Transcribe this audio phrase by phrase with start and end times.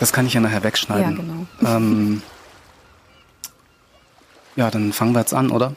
[0.00, 1.16] Das kann ich ja nachher wegschneiden.
[1.16, 1.46] Ja, genau.
[1.76, 2.22] Ähm,
[4.56, 5.74] ja, dann fangen wir jetzt an, oder?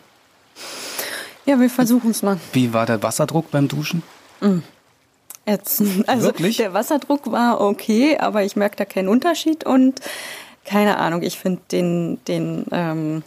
[1.46, 2.40] Ja, wir versuchen es mal.
[2.54, 4.04] Wie war der Wasserdruck beim Duschen?
[5.46, 6.08] Ätzend.
[6.08, 6.58] Also Wirklich?
[6.58, 10.00] der Wasserdruck war okay, aber ich merke da keinen Unterschied und
[10.64, 13.24] keine Ahnung, ich finde den, den ähm,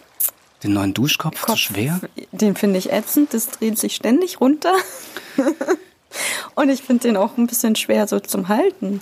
[0.63, 2.01] Den neuen Duschkopf zu Kopf, schwer?
[2.31, 4.73] den finde ich ätzend, das dreht sich ständig runter.
[6.55, 9.01] und ich finde den auch ein bisschen schwer so zum Halten.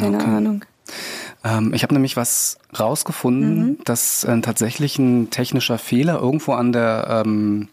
[0.00, 0.26] Keine Okay.
[0.30, 0.64] Ahnung.
[1.44, 3.78] Ähm, ich habe nämlich was rausgefunden, Mhm.
[3.84, 7.68] dass äh, tatsächlich ein technischer Fehler irgendwo an der ähm,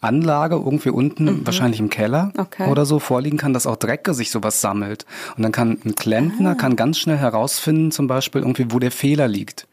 [0.00, 2.40] Anlage, irgendwie unten, wahrscheinlich im Keller Mhm.
[2.40, 2.68] Okay.
[2.70, 5.04] oder so, vorliegen kann, dass auch Dreck sich sowas sammelt.
[5.36, 5.94] Und dann kann ein Ah.
[6.00, 9.66] Klempner kann ganz schnell herausfinden, zum Beispiel irgendwie, wo der Fehler liegt.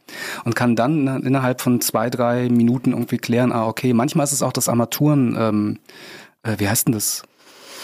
[0.44, 4.42] Und kann dann innerhalb von zwei, drei Minuten irgendwie klären, ah, okay, manchmal ist es
[4.44, 5.80] auch das Armaturen, ähm,
[6.44, 7.23] äh, wie heißt denn das?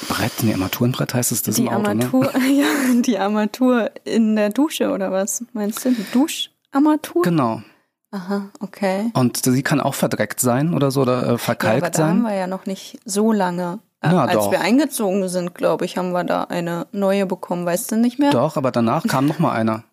[0.04, 0.32] Brett?
[0.44, 2.06] Nee, Armaturenbrett heißt es das Die im Auto, ne?
[2.06, 2.66] Armatur, ja,
[3.02, 5.92] die Armatur in der Dusche oder was meinst du?
[5.92, 7.24] Die Duscharmatur?
[7.24, 7.62] Genau.
[8.12, 9.10] Aha, okay.
[9.16, 12.22] Und sie kann auch verdreckt sein oder so oder äh, Ja, aber verkalkt da haben
[12.22, 13.80] wir ja noch nicht so lange.
[14.02, 14.52] Äh, Na, Als doch.
[14.52, 17.66] wir eingezogen sind, glaube ich, haben wir da eine neue bekommen.
[17.66, 18.30] Weißt du nicht mehr?
[18.32, 19.84] Doch, aber danach kam noch mal einer.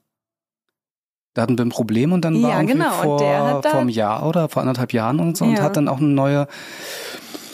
[1.33, 3.88] Da hatten wir ein Problem und dann war Ja, irgendwie genau, und vor, vor einem
[3.88, 5.62] Jahr oder vor anderthalb Jahren und so und Ja.
[5.62, 6.48] hat dann auch eine neue,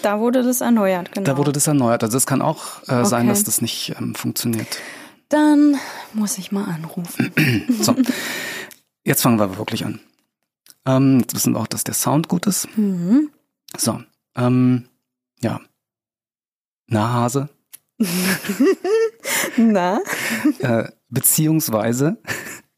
[0.06, 1.24] Da wurde das erneuert, genau.
[1.26, 2.04] da wurde das erneuert.
[2.04, 3.28] Also es kann auch äh, sein, Okay.
[3.30, 4.78] dass das nicht ähm, funktioniert.
[5.28, 5.74] Dann
[6.12, 7.32] muss ich mal anrufen.
[7.82, 7.96] So,
[9.02, 9.98] jetzt fangen wir wirklich an.
[10.86, 12.68] Ähm, jetzt wissen wir auch, dass der Sound gut ist.
[12.78, 13.30] Mhm.
[13.76, 14.00] So,
[14.36, 14.88] ähm,
[15.40, 15.60] ja.
[16.86, 17.48] Na, Hase,
[19.56, 19.98] Na?
[20.60, 22.18] äh, beziehungsweise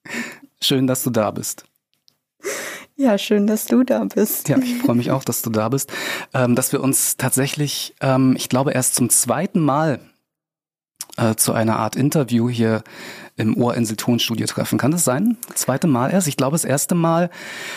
[0.62, 1.64] schön, dass du da bist.
[3.00, 4.48] Ja, schön, dass du da bist.
[4.48, 5.92] Ja, ich freue mich auch, dass du da bist.
[6.34, 10.00] Ähm, dass wir uns tatsächlich, ähm, ich glaube, erst zum zweiten Mal
[11.16, 12.82] äh, zu einer Art Interview hier
[13.36, 14.78] im Ohrinsel Tonstudio treffen.
[14.78, 15.36] Kann das sein?
[15.54, 16.26] Zweite Mal erst?
[16.26, 17.30] Ich glaube, das erste Mal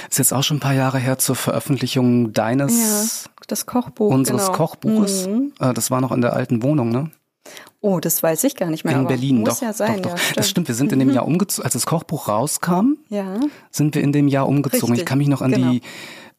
[0.09, 4.11] ist jetzt auch schon ein paar Jahre her zur Veröffentlichung deines, Ja, das Kochbuch.
[4.11, 4.57] unseres genau.
[4.57, 5.27] Kochbuches.
[5.27, 5.53] Mhm.
[5.59, 7.11] Äh, das war noch in der alten Wohnung, ne?
[7.79, 8.95] Oh, das weiß ich gar nicht mehr.
[8.95, 9.61] In Berlin, muss doch.
[9.61, 10.11] ja sein, doch, doch.
[10.11, 10.37] ja, stimmt.
[10.37, 10.67] das stimmt.
[10.67, 13.39] Wir sind in dem Jahr umgezogen, als das Kochbuch rauskam, Ja,
[13.71, 14.87] sind wir in dem Jahr umgezogen.
[14.87, 15.71] Ich Richtig, kann mich noch an genau.
[15.71, 15.81] die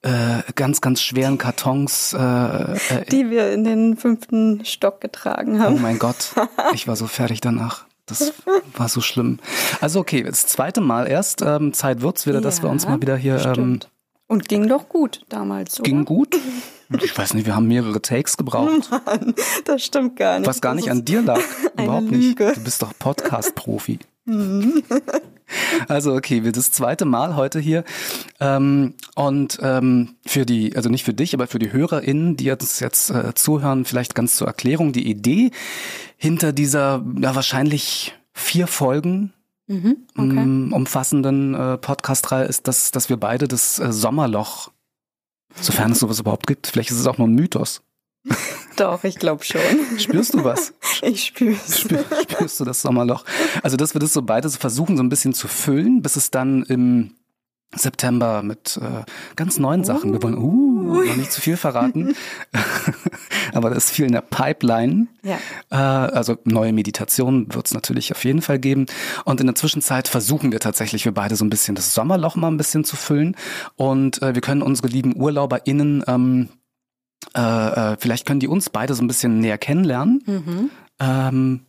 [0.03, 2.77] äh, ganz, ganz schweren Kartons äh, äh,
[3.11, 5.83] die wir in den fünften Stock getragen Oh haben.
[5.83, 6.33] mein Gott,
[6.75, 7.85] ich war so fertig danach.
[8.07, 8.33] Das
[8.77, 9.39] war so schlimm.
[9.81, 11.41] Also okay, das zweite Mal erst.
[11.43, 13.41] Ähm, Zeit wird's wieder, dass wir uns Ja, mal wieder hier.
[13.57, 13.79] Ähm.
[14.27, 15.89] Und ging doch gut damals, oder?
[15.89, 16.37] ging gut.
[17.03, 20.49] Ich weiß nicht, wir haben mehrere Takes gebraucht, Mann, das stimmt gar nicht.
[20.49, 21.41] was gar nicht an dir lag.
[21.79, 22.39] Überhaupt nicht.
[22.39, 22.55] Mhm.
[22.55, 23.99] Du bist doch Podcast-Profi.
[25.87, 27.85] Also okay, wir das zweite Mal heute hier
[28.41, 32.81] ähm, und ähm, für die, also nicht für dich, aber für die HörerInnen, die uns
[32.81, 35.51] jetzt äh, zuhören, vielleicht ganz zur Erklärung die Idee
[36.17, 39.35] hinter dieser ja wahrscheinlich vier Folgen
[39.69, 40.39] Mhm, okay.
[40.39, 44.71] ähm, umfassenden äh, Podcast-Reihe ist, dass, dass wir beide das äh, Sommerloch,
[45.61, 47.83] sofern es sowas überhaupt gibt, vielleicht ist es auch nur ein Mythos.
[48.77, 49.61] Doch, ich glaube schon.
[49.99, 50.73] Spürst du was?
[51.03, 51.81] Ich spür's.
[51.81, 53.25] Spür, spürst du das Sommerloch?
[53.63, 56.31] Also, dass wir das so beide so versuchen, so ein bisschen zu füllen, bis es
[56.31, 57.15] dann im
[57.75, 59.05] September mit äh,
[59.37, 60.13] ganz neuen Sachen.
[60.13, 62.15] Wir wollen uh, noch nicht zu viel verraten,
[63.55, 65.07] aber da ist viel in der Pipeline.
[65.23, 65.39] Ja.
[65.71, 68.87] Äh, also neue Meditationen wird es natürlich auf jeden Fall geben.
[69.25, 72.49] Und in der Zwischenzeit versuchen wir tatsächlich, wir beide so ein bisschen das Sommerloch mal
[72.49, 73.37] ein bisschen zu füllen.
[73.77, 76.49] Und äh, wir können unsere lieben UrlauberInnen, ähm,
[77.35, 77.41] äh,
[77.93, 80.23] äh, vielleicht können die uns beide so ein bisschen näher kennenlernen.
[80.27, 80.71] Mhm.
[81.01, 81.61] Ähm,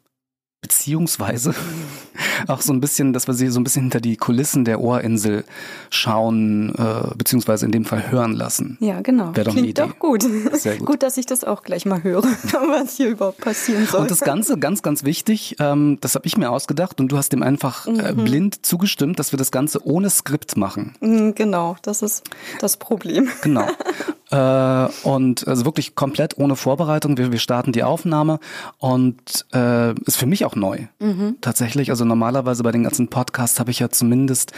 [0.63, 1.53] beziehungsweise
[2.47, 5.43] auch so ein bisschen, dass wir sie so ein bisschen hinter die Kulissen der Ohrinsel
[5.91, 8.77] schauen, äh, beziehungsweise in dem Fall hören lassen.
[8.79, 9.35] Ja, genau.
[9.35, 10.25] Wär doch Klingt doch gut.
[10.53, 10.87] Sehr gut.
[10.87, 12.23] Gut, dass ich das auch gleich mal höre,
[12.53, 14.01] was hier überhaupt passieren soll.
[14.01, 17.29] Und das Ganze, ganz, ganz wichtig, ähm, das habe ich mir ausgedacht und du hast
[17.33, 18.23] dem einfach äh, Mhm.
[18.25, 20.95] blind zugestimmt, dass wir das Ganze ohne Skript machen.
[21.01, 22.23] Mm, Genau, das ist
[22.59, 23.27] das Problem.
[23.41, 23.67] Genau.
[24.33, 27.17] äh, und also wirklich komplett ohne Vorbereitung.
[27.17, 28.39] Wir, wir starten die Aufnahme
[28.79, 30.87] und äh, ist für mich auch neu.
[30.99, 31.35] Mhm.
[31.41, 31.91] Tatsächlich.
[31.91, 34.51] Also normalerweise bei den ganzen Podcasts habe ich ja zumindest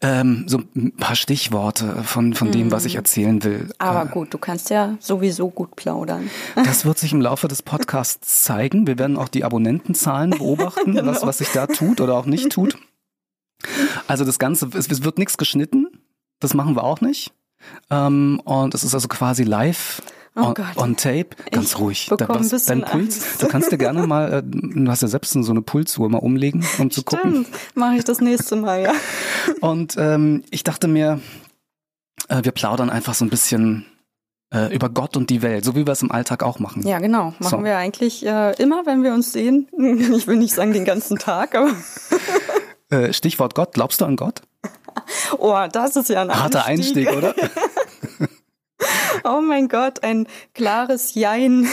[0.00, 3.64] ähm, so ein paar Stichworte von, von dem, was ich erzählen will.
[3.64, 3.72] Mhm.
[3.78, 6.30] Aber Äh, gut, du kannst ja sowieso gut plaudern.
[6.54, 8.86] das wird sich im Laufe des Podcasts zeigen.
[8.86, 11.10] Wir werden auch die Abonnentenzahlen beobachten, Genau.
[11.10, 12.78] was, was sich da tut oder auch nicht tut.
[14.08, 15.86] Also das Ganze, es, es wird nichts geschnitten.
[16.40, 17.32] Das machen wir auch nicht.
[17.90, 20.02] Ähm, und es ist also quasi live
[20.34, 21.36] Oh on, on tape.
[21.50, 22.10] Ganz Ich ruhig.
[22.10, 22.16] ein
[22.48, 23.16] bisschen dein Puls.
[23.22, 23.42] Angst.
[23.42, 26.64] Du kannst dir gerne mal, äh, du hast ja selbst so eine Pulsuhr mal umlegen,
[26.78, 27.44] um zu gucken.
[27.44, 28.92] Stimmt, mache ich das nächste Mal, ja.
[29.60, 31.20] Und ähm, ich dachte mir,
[32.28, 33.84] äh, wir plaudern einfach so ein bisschen
[34.54, 36.86] äh, über Gott und die Welt, so wie wir es im Alltag auch machen.
[36.86, 37.34] Ja, genau.
[37.38, 37.64] Machen So.
[37.64, 39.68] wir eigentlich äh, immer, wenn wir uns sehen.
[40.16, 41.72] Ich will nicht sagen den ganzen Tag, aber
[42.90, 43.74] Äh, Stichwort Gott.
[43.74, 44.40] Glaubst du an Gott?
[45.38, 47.34] Oh, das ist ja ein Harter Einstieg, Einstieg oder?
[49.24, 51.68] Oh mein Gott, ein klares Jein.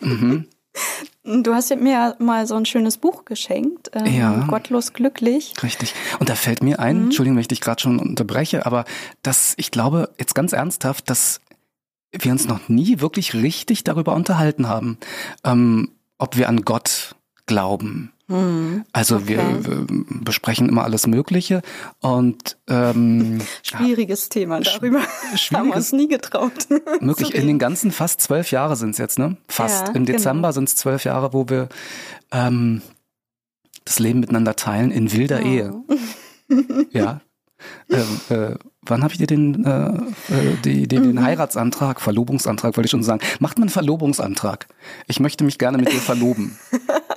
[0.00, 0.48] Mhm.
[1.26, 4.44] Du hast mir ja mal so ein schönes Buch geschenkt, ähm, Ja.
[4.48, 5.54] Gottlos glücklich.
[5.62, 5.94] Richtig.
[6.18, 6.84] Und da fällt mir Mhm.
[6.84, 8.84] ein, Entschuldigung, wenn ich dich gerade schon unterbreche, aber
[9.22, 11.40] dass ich glaube, jetzt ganz ernsthaft, dass
[12.12, 14.98] wir uns noch nie wirklich richtig darüber unterhalten haben,
[15.44, 17.14] ähm, ob wir an Gott
[17.46, 18.12] glauben.
[18.92, 19.58] Also wir, Mhm.
[19.58, 19.64] Okay.
[19.68, 19.86] wir
[20.24, 21.60] besprechen immer alles Mögliche
[22.00, 26.66] und ähm, Schwieriges Thema, darüber haben wir schwieriges- uns nie getraut.
[27.00, 29.36] möglich in den ganzen fast zwölf Jahre sind es jetzt, ne?
[29.48, 29.88] Fast.
[29.88, 30.16] Ja, Im genau.
[30.18, 31.68] Dezember sind es zwölf Jahre, wo wir
[32.32, 32.80] ähm,
[33.84, 35.46] das Leben miteinander teilen in wilder Oh.
[35.46, 35.74] Ehe.
[36.92, 37.20] Ja.
[37.88, 40.88] Ähm, äh, wann habe ich dir den, äh, äh, die, Mhm.
[40.88, 43.20] den Heiratsantrag, Verlobungsantrag, wollte ich schon sagen.
[43.40, 44.66] Macht man einen Verlobungsantrag?
[45.06, 46.58] Ich möchte mich gerne mit dir verloben.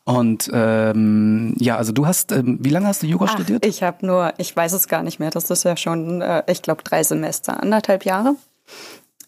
[0.04, 3.66] Und ähm, ja, also du hast, ähm, wie lange hast du Yoga Ach, studiert?
[3.66, 5.32] ich habe nur, ich weiß es gar nicht mehr.
[5.32, 8.36] Das ist ja schon, äh, ich glaube, drei Semester, anderthalb Jahre.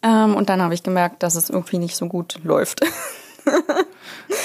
[0.03, 2.81] Ähm, und dann habe ich gemerkt, dass es irgendwie nicht so gut läuft.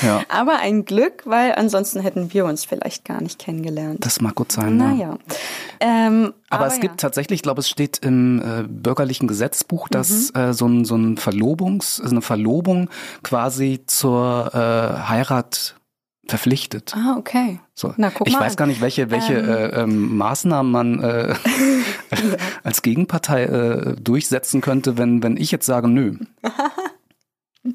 [0.03, 4.05] Ja, Aber ein Glück, weil ansonsten hätten wir uns vielleicht gar nicht kennengelernt.
[4.05, 4.79] das mag gut sein.
[4.79, 4.87] ja.
[4.89, 5.19] Naja.
[5.81, 6.81] Ähm, Aber, es ja.
[6.81, 10.41] gibt tatsächlich, ich glaube, es steht im äh, bürgerlichen Gesetzbuch, dass Mhm.
[10.41, 12.89] äh, so ein, so ein Verlobungs, also eine Verlobung
[13.23, 15.75] quasi zur äh, Heirat
[16.29, 16.95] verpflichtet.
[16.97, 17.59] Ah, okay.
[17.75, 17.93] So.
[17.97, 18.57] Na, guck ich mal weiß an.
[18.57, 19.49] gar nicht, welche, welche Ähm.
[19.49, 21.35] äh, ähm, Maßnahmen man äh,
[22.63, 26.15] als Gegenpartei äh, durchsetzen könnte, wenn, wenn ich jetzt sage, nö.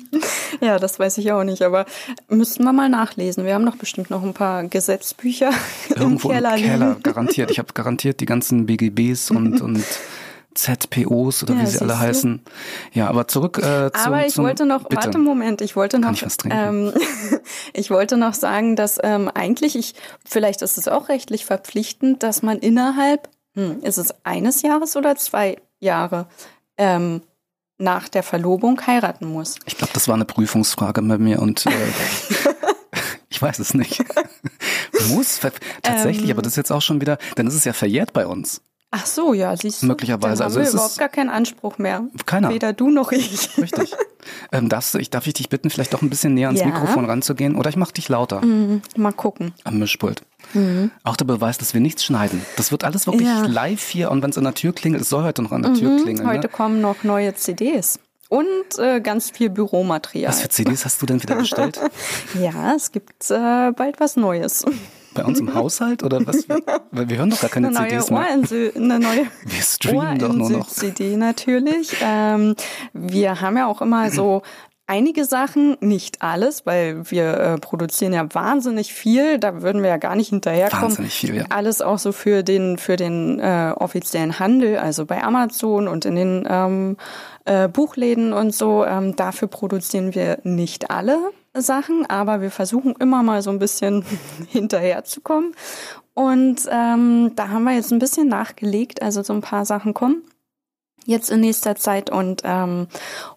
[0.62, 1.86] Ja, das weiß ich auch nicht, aber
[2.30, 3.46] müssten wir mal nachlesen.
[3.46, 5.52] Wir haben doch bestimmt noch ein paar Gesetzbücher
[5.96, 7.52] Irgendwo im Keller, im Keller, garantiert.
[7.52, 9.84] Ich habe garantiert die ganzen BGBs und, und
[10.56, 12.00] ZPOs oder Ja, wie sie alle du.
[12.00, 12.42] heißen.
[12.94, 15.06] Ja, aber zurück äh, zum Aber ich zum, wollte noch, bitte.
[15.06, 16.58] warte, Moment, ich wollte noch, ich was trinken?
[16.58, 16.94] ähm,
[17.74, 19.94] ich wollte noch sagen, dass ähm, eigentlich ich,
[20.26, 25.16] vielleicht ist es auch rechtlich verpflichtend, dass man innerhalb, hm, ist es eines Jahres oder
[25.16, 26.28] zwei Jahre
[26.78, 27.22] ähm,
[27.78, 29.56] nach der Verlobung heiraten muss.
[29.66, 31.70] Ich glaube, das war eine Prüfungsfrage bei mir und äh,
[33.30, 34.04] ich weiß es nicht.
[35.10, 35.40] Muss
[35.84, 36.32] tatsächlich, Ähm.
[36.32, 38.62] aber das ist jetzt auch schon wieder, dann ist es ja verjährt bei uns.
[38.90, 39.88] Ach so, ja, siehst du.
[39.88, 42.06] Möglicherweise, Dann also haben wir ist es- überhaupt gar keinen Anspruch mehr.
[42.26, 42.50] Keiner.
[42.50, 43.50] Weder du noch ich.
[43.58, 43.94] Richtig.
[44.54, 46.68] ähm, darfst du, ich darf ich dich bitten, vielleicht doch ein bisschen näher ans Ja.
[46.68, 49.54] Mikrofon ranzugehen oder ich mach dich lauter Hm, Mal gucken.
[49.66, 50.22] am Mischpult.
[51.04, 52.42] Auch der Beweis, dass wir nichts schneiden.
[52.56, 53.46] Das wird alles wirklich Ja.
[53.46, 55.74] live hier und wenn es an der Tür klingelt, es soll heute noch an der
[55.74, 56.26] Tür klingeln.
[56.28, 56.50] Heute Ne?
[56.50, 58.00] kommen noch neue CDs.
[58.30, 60.30] Und äh, ganz viel Büromaterial.
[60.32, 61.80] Was für CDs hast du denn wieder bestellt?
[62.40, 64.64] Ja, es gibt äh, bald was Neues.
[65.14, 66.48] Bei uns im Haushalt oder was?
[66.92, 68.20] Weil wir hören doch gar keine Eine neue CDs mehr.
[68.20, 70.68] Ohrinsel, eine neue Wir streamen doch nur noch.
[70.68, 71.96] CD natürlich.
[72.02, 72.56] Ähm,
[72.94, 74.42] wir haben ja auch immer so
[74.88, 79.38] einige Sachen, nicht alles, weil wir äh, produzieren ja wahnsinnig viel.
[79.38, 80.90] Da würden wir ja gar nicht hinterherkommen.
[80.90, 81.46] Wahnsinnig viel, ja.
[81.50, 86.16] Alles auch so für den für den äh, offiziellen Handel, also bei Amazon und in
[86.16, 86.98] den ähm,
[87.46, 88.86] äh, Buchläden und so.
[88.86, 91.20] Ähm, dafür produzieren wir nicht alle
[91.62, 94.04] Sachen, aber wir versuchen immer mal so ein bisschen
[94.48, 95.54] hinterherzukommen.
[96.14, 100.24] Und ähm, da haben wir jetzt ein bisschen nachgelegt, also so ein paar Sachen kommen
[101.08, 102.88] jetzt in nächster Zeit und ähm,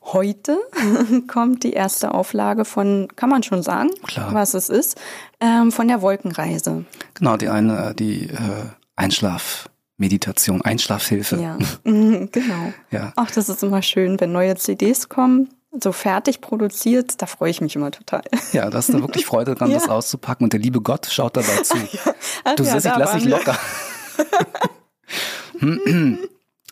[0.02, 0.58] heute
[1.28, 4.34] kommt die erste Auflage von, kann man schon sagen, Klar.
[4.34, 5.00] was es ist,
[5.40, 6.84] ähm, von der Wolkenreise.
[7.14, 11.36] Genau, die eine, die äh, Einschlafmeditation, Einschlafhilfe.
[11.40, 12.72] Ja, Mhm, genau.
[12.90, 13.12] Ja.
[13.16, 15.48] Ach, das ist immer schön, wenn neue CDs kommen,
[15.78, 18.22] so fertig produziert, da freue ich mich immer total.
[18.52, 19.78] Ja, da hast du wirklich Freude dran, Ja.
[19.78, 21.76] das auszupacken und der liebe Gott schaut dabei zu.
[22.44, 23.56] Ach Du ja, Sissy, da lass dich locker.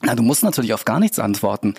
[0.01, 1.75] Na, du musst natürlich auf gar nichts antworten.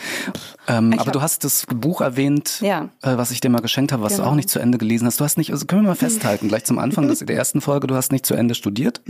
[0.67, 2.89] Ähm, aber hab- du hast das Buch erwähnt, Ja.
[3.01, 4.31] äh, was ich dir mal geschenkt habe, was du Genau.
[4.31, 5.19] auch nicht zu Ende gelesen hast.
[5.21, 7.87] Du hast nicht, also können wir mal festhalten, gleich zum Anfang des, der ersten Folge,
[7.87, 9.01] du hast nicht zu Ende studiert.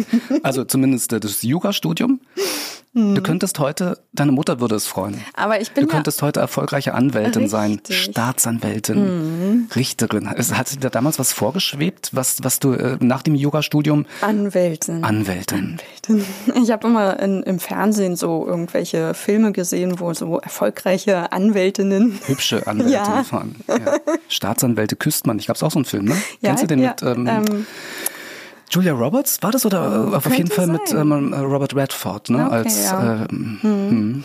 [0.43, 2.21] Also zumindest das Jurastudium.
[2.91, 5.23] Du könntest heute, deine Mutter würde es freuen.
[5.35, 8.01] Aber ich bin Du könntest heute erfolgreiche Anwältin sein, Richtig.
[8.05, 10.27] Staatsanwältin, Richterin.
[10.35, 14.27] Es Hat dir da damals was vorgeschwebt, was, was du äh, nach dem Yogastudium ja
[14.27, 15.03] Anwältin.
[15.03, 15.79] Anwältin?
[16.55, 22.19] Ich habe immer in, im Fernsehen so irgendwelche Filme gesehen, wo so erfolgreiche Anwältinnen.
[22.25, 23.23] Hübsche Anwältin Ja.
[23.23, 23.55] fahren.
[23.67, 23.75] Ja.
[24.27, 25.37] Staatsanwälte küsst man.
[25.37, 26.15] Ich glaube, es auch so ein Film, ne?
[26.41, 27.65] Ja, Kennst du den mit ähm, ähm,
[28.69, 29.41] Julia Roberts?
[29.41, 31.11] War das oder äh, auf jeden Fall mit sein.
[31.11, 32.45] ähm, Robert Redford, ne?
[32.45, 33.25] Okay, Als ja.
[33.31, 34.23] ähm,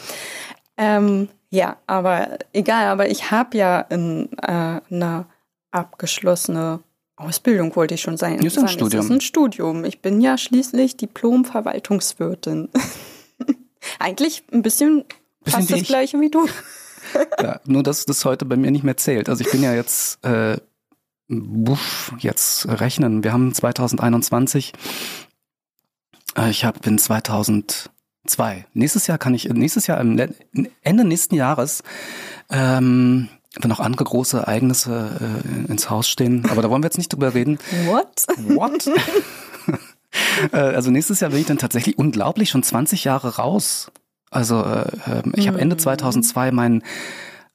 [0.76, 5.26] Ähm, ja, aber egal, aber ich habe ja in, äh, eine
[5.70, 6.80] abgeschlossene
[7.16, 8.40] Ausbildung, wollte ich schon sein.
[8.40, 8.68] Ist ein sagen.
[8.68, 9.00] Studium.
[9.00, 9.84] Es ist ein Studium.
[9.84, 12.68] Ich bin ja schließlich Diplom-Verwaltungswirtin.
[13.98, 15.04] Eigentlich ein bisschen,
[15.44, 15.86] Bisschen fast das ich.
[15.88, 16.46] gleiche wie du.
[17.40, 19.28] Ja, nur dass das heute bei mir nicht mehr zählt.
[19.28, 20.56] Also ich bin ja jetzt, äh,
[21.28, 23.24] buff, jetzt rechnen.
[23.24, 24.72] Wir haben 2021.
[26.36, 28.66] Äh, ich hab, bin 2002.
[28.72, 31.82] Nächstes Jahr kann ich, nächstes Jahr, Ende nächsten Jahres,
[32.50, 33.28] ähm,
[33.60, 36.46] wenn noch andere große Ereignisse äh, ins Haus stehen.
[36.50, 37.58] Aber da wollen wir jetzt nicht drüber reden.
[37.86, 38.26] What?
[38.38, 38.90] What?
[40.52, 43.90] Äh, also nächstes Jahr bin ich dann tatsächlich unglaublich schon 20 Jahre raus.
[44.30, 46.84] Also äh, ähm, ich habe Ende 2002 meinen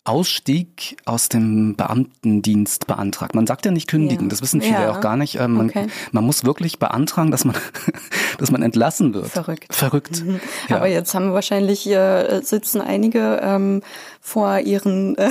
[0.06, 3.36] Ausstieg aus dem Beamtendienst beantragt.
[3.36, 4.30] Man sagt ja nicht kündigen, Ja.
[4.30, 4.92] das wissen viele Ja.
[4.92, 5.36] auch gar nicht.
[5.36, 5.88] Ähm, man, Okay.
[6.12, 7.56] man muss wirklich beantragen, dass man,
[8.40, 9.28] dass man entlassen wird.
[9.28, 9.74] Verrückt.
[9.76, 10.24] Verrückt.
[10.68, 10.78] Ja.
[10.78, 13.82] Aber jetzt haben wahrscheinlich hier sitzen einige ähm,
[14.22, 15.30] vor ihren äh,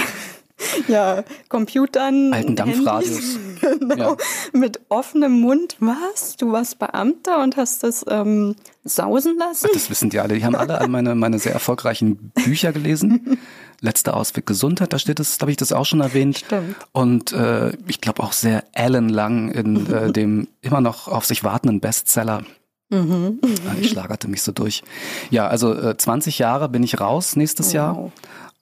[0.89, 3.39] ja, Computern, Alten Dampfradios.
[3.61, 4.17] genau, Ja.
[4.53, 5.77] mit offenem Mund.
[5.81, 6.37] Was?
[6.37, 9.71] Du warst Beamter und hast das ähm, sausen lassen?
[9.73, 10.35] Das wissen die alle.
[10.35, 13.39] Die haben alle all meine, meine sehr erfolgreichen Bücher gelesen.
[13.81, 16.39] Letzter Ausweg Gesundheit, da steht es, habe ich das auch schon erwähnt.
[16.39, 16.77] Stimmt.
[16.93, 21.81] Und äh, ich glaube auch sehr ellenlang in äh, dem immer noch auf sich wartenden
[21.81, 22.43] Bestseller.
[22.91, 23.41] Mhm.
[23.43, 24.83] Äh, Ich schlagerte mich so durch.
[25.31, 27.97] Ja, also äh, 20 Jahre bin ich raus nächstes Jahr.
[27.97, 28.13] Wow.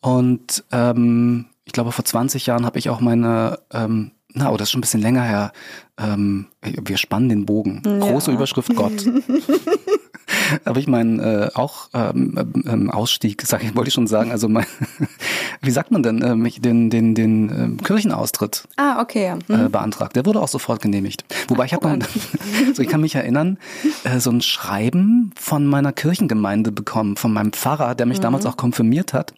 [0.00, 4.68] Und ähm, ich glaube, vor 20 Jahren habe ich auch meine, ähm, na, oh, das
[4.68, 5.52] ist schon ein bisschen länger her.
[5.98, 7.82] Ähm, wir spannen den Bogen.
[7.82, 8.92] Große Überschrift Gott.
[10.66, 12.34] habe ich meinen äh, auch ähm,
[12.66, 14.66] ähm, Ausstieg, sag ich, wollte ich schon sagen, also mein,
[15.62, 19.24] wie sagt man denn, ähm, den, den, den ähm, Kirchenaustritt Ah, okay.
[19.26, 19.38] Ja.
[19.54, 19.66] Hm.
[19.66, 20.16] äh, beantragt.
[20.16, 21.24] Der wurde auch sofort genehmigt.
[21.48, 22.06] Wobei ich habe noch,
[22.74, 23.58] so ich kann mich erinnern,
[24.04, 28.56] äh, so ein Schreiben von meiner Kirchengemeinde bekommen, von meinem Pfarrer, der mich damals auch
[28.56, 29.34] konfirmiert hat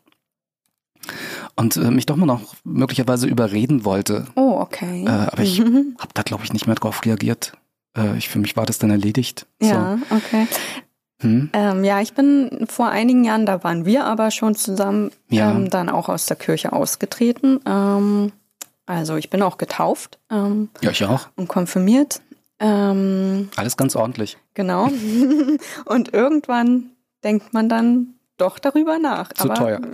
[1.57, 4.26] und äh, mich doch mal noch möglicherweise überreden wollte.
[4.35, 5.04] Oh, okay.
[5.04, 5.97] Äh, aber ich Mhm.
[5.99, 7.52] habe da glaube ich nicht mehr drauf reagiert.
[7.99, 9.47] Äh, ich für mich war das dann erledigt.
[9.61, 10.47] Ja, okay.
[10.50, 10.59] So.
[11.21, 11.50] Hm?
[11.52, 15.50] Ähm, ja, ich bin vor einigen Jahren, da waren wir aber schon zusammen, Ja.
[15.50, 17.59] ähm, dann auch aus der Kirche ausgetreten.
[17.67, 18.33] Ähm,
[18.87, 21.28] also ich bin auch getauft ähm, Ja, ich auch.
[21.35, 22.21] und konfirmiert.
[22.61, 24.38] Ähm, Alles ganz ordentlich.
[24.55, 24.90] genau.
[25.85, 26.90] und irgendwann
[27.25, 29.33] denkt man dann doch darüber nach.
[29.33, 29.81] Zu aber, teuer.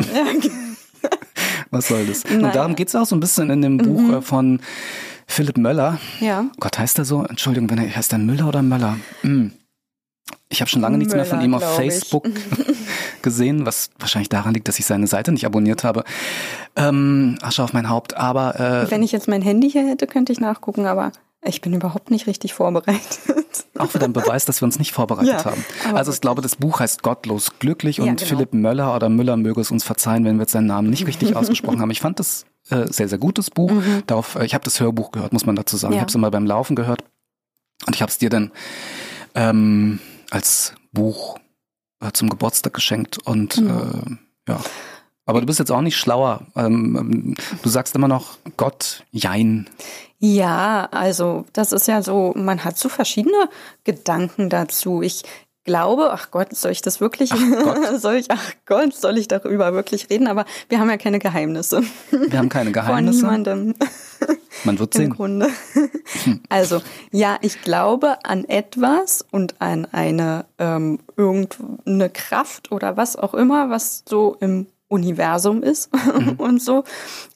[1.70, 2.24] Was soll das?
[2.24, 2.46] Naja.
[2.46, 4.60] Und darum geht's auch so ein bisschen in dem Buch äh, von
[5.26, 5.98] Philipp Möller.
[6.20, 6.46] ja.
[6.60, 7.24] Gott, heißt er so?
[7.24, 8.96] Entschuldigung, wenn er heißt er Müller oder Möller?
[9.22, 9.52] Hm.
[10.48, 11.76] Ich habe schon lange nichts mehr von ihm auf.
[11.76, 12.26] Facebook
[13.22, 16.04] gesehen, was wahrscheinlich daran liegt, dass ich seine Seite nicht abonniert habe.
[16.76, 18.16] Ähm, Asche auf mein Haupt.
[18.16, 21.12] Aber äh, Wenn ich jetzt mein Handy hier hätte, könnte ich nachgucken, aber
[21.42, 23.18] ich bin überhaupt nicht richtig vorbereitet.
[23.78, 25.64] auch wieder ein Beweis, dass wir uns nicht vorbereitet Ja, haben.
[25.94, 28.26] Also ich glaube, das Buch heißt Gottlos glücklich und Ja, genau.
[28.26, 31.36] Philipp Möller oder Müller möge es uns verzeihen, wenn wir jetzt seinen Namen nicht richtig
[31.36, 31.90] ausgesprochen haben.
[31.90, 33.70] Ich fand das äh, sehr, sehr gutes Buch.
[34.06, 35.92] Darauf, äh, ich habe das Hörbuch gehört, muss man dazu sagen.
[35.92, 35.94] Mhm.
[35.94, 35.98] Ja.
[35.98, 37.04] Ich habe es immer beim Laufen gehört
[37.86, 38.50] und ich habe es dir dann
[39.34, 39.98] ähm,
[40.30, 41.38] als Buch
[42.00, 43.80] äh, zum Geburtstag geschenkt und Genau.
[43.80, 44.16] äh,
[44.48, 44.60] ja.
[45.26, 46.46] Aber du bist jetzt auch nicht schlauer.
[46.54, 49.70] Ähm, ähm, du sagst immer noch Gott, Jein.
[50.18, 53.48] Ja, also das ist ja so, man hat so verschiedene
[53.84, 55.02] Gedanken dazu.
[55.02, 55.22] Ich
[55.64, 57.30] glaube, ach Gott, soll ich das wirklich,
[57.96, 60.26] soll ich, ach Gott, soll ich darüber wirklich reden?
[60.26, 63.22] Aber wir haben ja keine Geheimnisse Wir haben keine vor Geheimnisse.
[63.22, 63.74] niemandem
[64.64, 65.10] Man wird im sehen.
[65.10, 65.48] Grunde.
[66.48, 66.80] Also
[67.10, 73.70] ja, ich glaube an etwas und an eine ähm, irgendeine Kraft oder was auch immer,
[73.70, 75.90] was so im Universum ist
[76.38, 76.84] und so.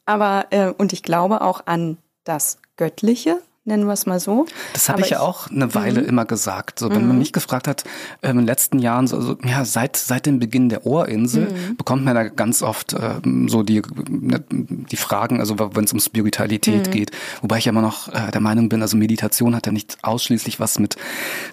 [0.06, 4.46] Aber äh, und ich glaube auch an das Göttliche, nennen wir es mal so.
[4.72, 6.08] Das habe ich ja auch eine Weile Mhm.
[6.08, 6.80] immer gesagt.
[6.80, 7.84] So, wenn man mich gefragt hat,
[8.22, 11.76] ähm, in den letzten Jahren, so, so, ja, seit, seit dem Beginn der Ohrinsel, Mhm.
[11.76, 16.00] bekommt man da ganz oft ähm, so die, ne, die Fragen, also wenn es um
[16.00, 16.90] Spiritualität Mhm.
[16.90, 17.10] geht.
[17.42, 20.78] Wobei ich immer noch äh, der Meinung bin, also Meditation hat ja nicht ausschließlich was
[20.78, 20.96] mit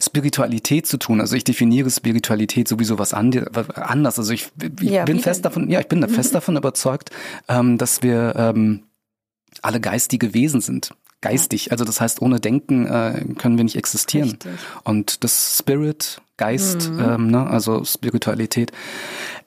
[0.02, 1.22] Spiritualität zu tun.
[1.22, 4.18] Also ich definiere Spiritualität sowieso was ande- anders.
[4.20, 4.50] Also ich,
[4.82, 7.10] ich Ja, bin fest davon, ja, ich bin fest davon überzeugt,
[7.48, 8.84] ähm, dass wir ähm,
[9.62, 10.92] alle geistige Wesen sind.
[11.26, 11.72] Geistig.
[11.72, 14.30] Also das heißt, ohne Denken äh, können wir nicht existieren.
[14.30, 14.52] Richtig.
[14.84, 18.72] Und das Spirit, Geist, ähm, ne, also Spiritualität.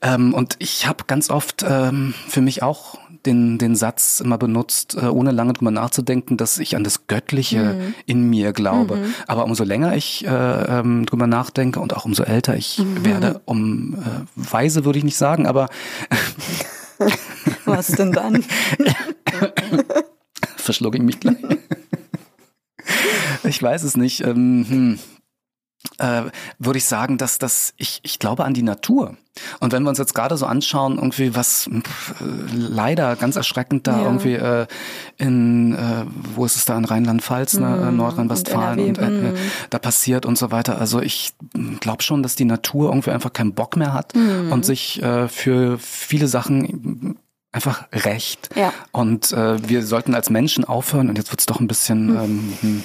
[0.03, 4.97] Ähm, und ich habe ganz oft ähm, für mich auch den, den Satz immer benutzt,
[5.01, 8.99] äh, ohne lange drüber nachzudenken, dass ich an das Göttliche in mir glaube.
[9.27, 13.95] Aber umso länger ich äh, ähm, drüber nachdenke und auch umso älter ich werde, um
[13.95, 13.99] äh,
[14.35, 15.69] weise würde ich nicht sagen, aber
[17.67, 18.45] Was denn dann?
[20.69, 21.39] verschlucke ich mich gleich.
[23.45, 24.21] ich weiß es nicht.
[24.21, 24.99] Ähm, hm.
[25.99, 29.17] äh, würde ich sagen, dass das ich ich glaube an die Natur.
[29.61, 33.87] Und wenn wir uns jetzt gerade so anschauen, irgendwie was pf, äh, leider ganz erschreckend
[33.87, 34.05] da Ja.
[34.05, 34.67] irgendwie äh,
[35.17, 39.41] in äh, wo ist es da in Rheinland-Pfalz, ne, äh, Nordrhein-Westfalen und und, NRW, äh,
[39.71, 40.79] da passiert und so weiter.
[40.79, 41.33] Also ich
[41.81, 45.79] glaube schon, dass die Natur irgendwie einfach keinen Bock mehr hat und sich äh, für
[45.79, 47.17] viele Sachen
[47.53, 48.51] einfach recht.
[48.55, 48.73] Ja.
[48.93, 52.85] Und äh, wir sollten als Menschen aufhören, und jetzt wird's doch ein bisschen ähm, hm,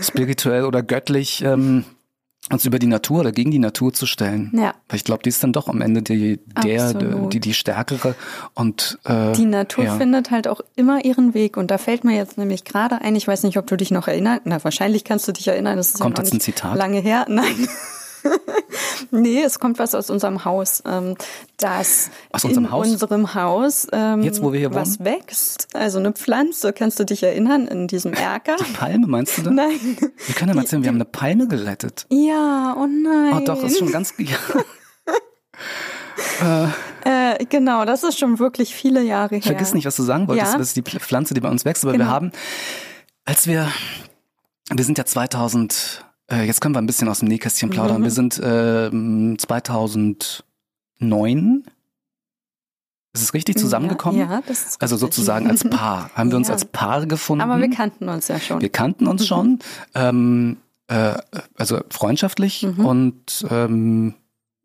[0.00, 1.84] spirituell oder göttlich, ähm,
[2.50, 4.50] uns über die Natur oder gegen die Natur zu stellen.
[4.54, 4.74] Ja.
[4.88, 7.32] Weil ich glaube, die ist dann doch am Ende die, der, Absolut.
[7.32, 8.14] die, die stärkere
[8.52, 9.96] und äh, Die Natur ja.
[9.96, 11.56] findet halt auch immer ihren Weg.
[11.56, 14.08] Und da fällt mir jetzt nämlich gerade ein, ich weiß nicht, ob du dich noch
[14.08, 14.42] erinnerst.
[14.44, 15.78] Na, wahrscheinlich kannst du dich erinnern.
[15.78, 16.76] Das ist Kommt ja jetzt ein Zitat?
[16.76, 17.24] lange her.
[17.28, 17.66] Nein.
[19.10, 20.82] nee, es kommt was aus unserem Haus.
[20.86, 21.16] Ähm,
[21.58, 22.88] dass Aus unserem in Haus?
[22.88, 25.68] unserem Haus ähm, Jetzt, wo wir hier was wächst.
[25.74, 28.56] Also eine Pflanze, kannst du dich erinnern, in diesem Erker?
[28.78, 29.52] Palme, meinst du das?
[29.52, 29.96] Nein.
[30.26, 32.06] Wir können ja mal erzählen, wir haben eine Palme gerettet.
[32.10, 33.34] Ja, oh nein.
[33.34, 34.14] Oh doch, ist schon ganz...
[36.40, 36.72] Ja.
[37.04, 39.42] Äh, genau, das ist schon wirklich viele Jahre her.
[39.42, 40.52] Vergiss nicht, was du sagen wolltest.
[40.52, 40.58] Ja.
[40.58, 41.84] Das ist die Pflanze, die bei uns wächst.
[41.84, 42.04] Aber Genau.
[42.06, 42.32] wir haben,
[43.24, 43.68] als wir,
[44.70, 48.00] wir sind ja 2000, äh, jetzt können wir ein bisschen aus dem Nähkästchen plaudern.
[48.00, 48.04] Mhm.
[48.04, 51.64] Wir sind ähm, 2009,
[53.12, 54.20] ist es richtig zusammengekommen?
[54.20, 55.14] Ja, ja, das ist Also richtig.
[55.14, 56.10] sozusagen als Paar.
[56.14, 56.54] Haben wir uns Ja.
[56.54, 57.42] als Paar gefunden?
[57.42, 58.60] Aber wir kannten uns ja schon.
[58.60, 59.60] Wir kannten uns schon,
[59.94, 60.56] ähm,
[60.88, 61.14] äh,
[61.56, 62.84] also freundschaftlich Mhm.
[62.84, 64.14] und ähm,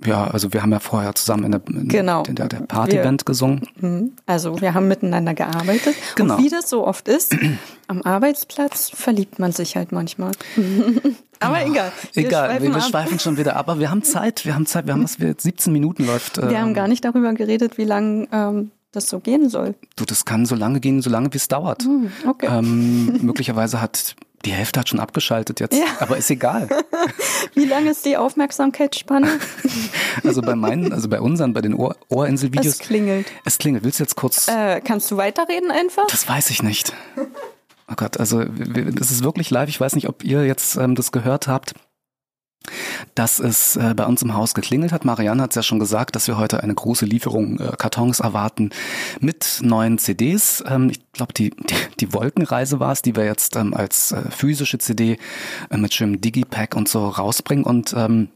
[0.06, 2.24] ja, also wir haben ja vorher zusammen in der, in Genau.
[2.24, 3.68] der, der Partyband gesungen.
[3.82, 4.14] Mhm.
[4.26, 5.96] Also wir haben miteinander gearbeitet.
[6.16, 6.38] Genau.
[6.38, 7.36] Und wie das so oft ist,
[7.88, 10.32] am Arbeitsplatz verliebt man sich halt manchmal.
[11.42, 11.92] Aber egal.
[12.14, 12.90] Wir Egal, schweifen wir, wir ab.
[12.90, 15.30] schweifen schon wieder ab, aber wir haben Zeit, wir haben Zeit, wir haben was, wir
[15.30, 16.36] jetzt 17 Minuten läuft.
[16.38, 19.76] Wir ähm, haben gar nicht darüber geredet, wie lange ähm, das so gehen soll.
[19.96, 21.84] Du, das kann so lange gehen, so lange wie es dauert.
[21.84, 22.48] Hm, okay.
[22.52, 25.86] Ähm, möglicherweise hat die Hälfte hat schon abgeschaltet jetzt, Ja.
[26.00, 26.70] aber ist egal.
[27.54, 29.28] Wie lange ist die Aufmerksamkeitsspanne?
[30.24, 32.74] Also bei meinen, also bei unseren, bei den Ohr Ohrinselvideos.
[32.74, 33.28] Es klingelt.
[33.46, 33.84] Es klingelt.
[33.86, 34.48] Willst du jetzt kurz?
[34.48, 36.08] Äh, kannst du weiterreden einfach?
[36.08, 36.94] Das weiß ich nicht.
[37.90, 39.70] Oh Gott, also das ist wirklich live.
[39.70, 41.74] Ich weiß nicht, ob ihr jetzt ähm, das gehört habt,
[43.16, 45.06] dass es äh, bei uns im Haus geklingelt hat.
[45.06, 48.72] Marianne hat es ja schon gesagt, dass wir heute eine große Lieferung äh, Kartons erwarten
[49.20, 50.64] mit neuen CDs.
[50.68, 54.30] Ähm, ich glaube, die, die, die Wolkenreise war es, die wir jetzt ähm, als äh,
[54.30, 55.18] physische CD
[55.70, 58.30] äh, mit schönem Digipack und so rausbringen und ähm,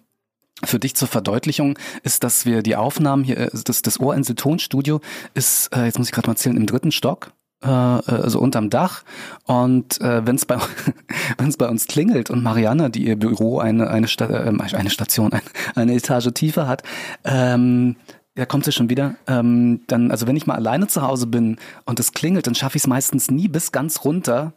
[0.64, 5.02] für dich zur Verdeutlichung ist, dass wir die Aufnahmen hier, äh, das, das Ohrinsel Tonstudio
[5.34, 7.34] ist, äh, jetzt muss ich gerade mal zählen, im dritten Stock,
[7.64, 9.04] äh, also unterm Dach.
[9.46, 10.58] Und äh, wenn es bei
[11.38, 14.90] wenn es bei uns klingelt und Marianne, die ihr Büro eine eine, Sta äh, eine
[14.90, 15.42] Station, ein,
[15.76, 16.84] eine Etage tiefer hat,
[17.24, 17.96] ähm,
[18.36, 19.16] ja, kommt sie schon wieder.
[19.28, 22.78] Ähm, dann, also wenn ich mal alleine zu Hause bin und es klingelt, dann schaffe
[22.78, 24.54] ich es meistens nie bis ganz runter.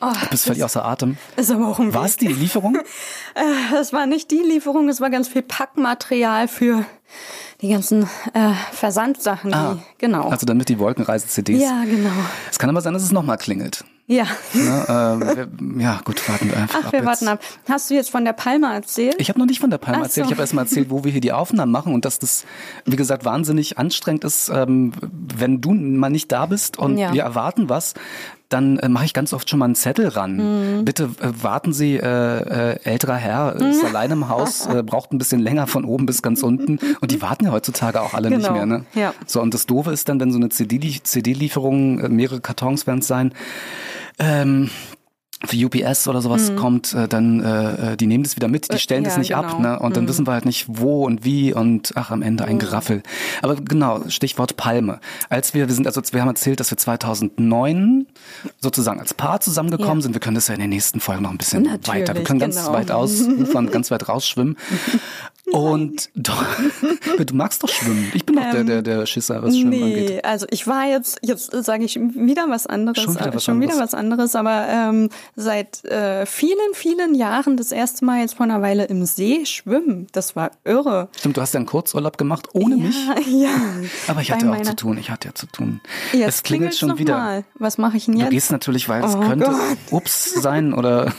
[0.00, 1.16] Oh, Du bist völlig außer Atem.
[1.36, 2.76] ist aber auch ein War es die Lieferung?
[3.34, 6.86] Äh, Es war nicht die Lieferung, es war ganz viel Packmaterial für
[7.62, 9.50] die ganzen äh, Versandsachen.
[9.50, 10.28] Die, Ah, genau.
[10.28, 11.60] Also damit die Wolkenreise-CDs.
[11.60, 12.10] ja, genau.
[12.50, 13.84] Es kann aber sein, dass es nochmal klingelt.
[14.08, 14.24] Ja.
[14.54, 14.84] Ne?
[14.88, 17.06] äh, wir, ja, gut, warten wir einfach Ach, wir jetzt.
[17.06, 17.40] warten ab.
[17.68, 19.16] Hast du jetzt von der Palme erzählt?
[19.18, 20.26] Ich habe noch nicht von der Palme Ach erzählt.
[20.26, 20.30] so.
[20.30, 22.44] Ich habe erst mal erzählt, wo wir hier die Aufnahmen machen und dass das,
[22.84, 24.92] wie gesagt, wahnsinnig anstrengend ist, ähm,
[25.36, 27.12] wenn du mal nicht da bist und Ja.
[27.12, 27.94] wir erwarten was.
[28.48, 30.76] Dann äh, mache ich ganz oft schon mal einen Zettel ran.
[30.78, 30.84] Mhm.
[30.84, 33.86] Bitte äh, warten Sie, äh, äh, älterer Herr, ist Mhm.
[33.88, 36.78] allein im Haus, äh, braucht ein bisschen länger von oben bis ganz unten.
[37.00, 38.66] Und die warten ja heutzutage auch alle nicht Genau, mehr.
[38.66, 38.84] Ne?
[38.94, 39.12] ja.
[39.26, 43.00] So, und das Doofe ist dann, wenn so eine CD CD-Lieferung, äh, mehrere Kartons werden
[43.00, 43.32] es sein,
[44.18, 44.70] ähm,
[45.44, 48.76] für UPS oder sowas kommt, äh, dann äh, äh, die nehmen das wieder mit, die
[48.76, 49.68] Äh, stellen das ja, nicht ab, genau.
[49.74, 49.78] ne?
[49.80, 53.02] Und dann wissen wir halt nicht, wo und wie und ach am Ende ein Geraffel.
[53.42, 54.98] Aber genau, Stichwort Palme.
[55.28, 58.06] Als wir, wir sind also wir haben erzählt, dass wir 2009
[58.60, 60.02] sozusagen als Paar zusammengekommen Ja.
[60.02, 60.14] sind.
[60.14, 62.14] Wir können das ja in den nächsten Folgen noch ein bisschen Natürlich, weiter.
[62.14, 62.72] Wir können ganz genau.
[62.72, 64.56] weit ausufern, ganz weit rausschwimmen.
[65.52, 66.44] Und doch,
[67.24, 68.10] du magst doch schwimmen.
[68.14, 70.24] Ich bin doch der, der, der Schisser, was Schwimmen nee, angeht.
[70.24, 73.74] also ich war jetzt, jetzt sage ich wieder was anderes, Schon wieder was schon anderes.
[73.74, 78.44] wieder was anderes, aber ähm, seit äh, vielen, vielen Jahren das erste Mal jetzt vor
[78.44, 80.06] einer Weile im See schwimmen.
[80.12, 81.08] Das war irre.
[81.18, 82.96] Stimmt, du hast ja einen Kurzurlaub gemacht ohne mich.
[83.06, 83.50] Ja, ja.
[84.08, 84.96] Aber ich hatte auch meiner- zu tun.
[84.98, 85.80] Ich hatte ja zu tun.
[86.12, 87.18] Jetzt es klingelt schon wieder.
[87.18, 87.44] Mal.
[87.54, 88.30] Was mache ich denn Du jetzt?
[88.30, 89.58] gehst natürlich, weil es Oh könnte Gott.
[89.90, 91.12] Ups sein oder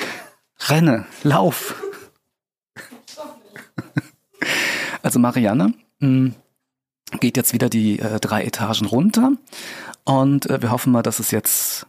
[0.68, 1.74] Renne, Lauf.
[5.02, 6.32] Also Marianne mh,
[7.20, 9.32] geht jetzt wieder die äh, drei Etagen runter
[10.04, 11.86] und äh, wir hoffen mal, dass es jetzt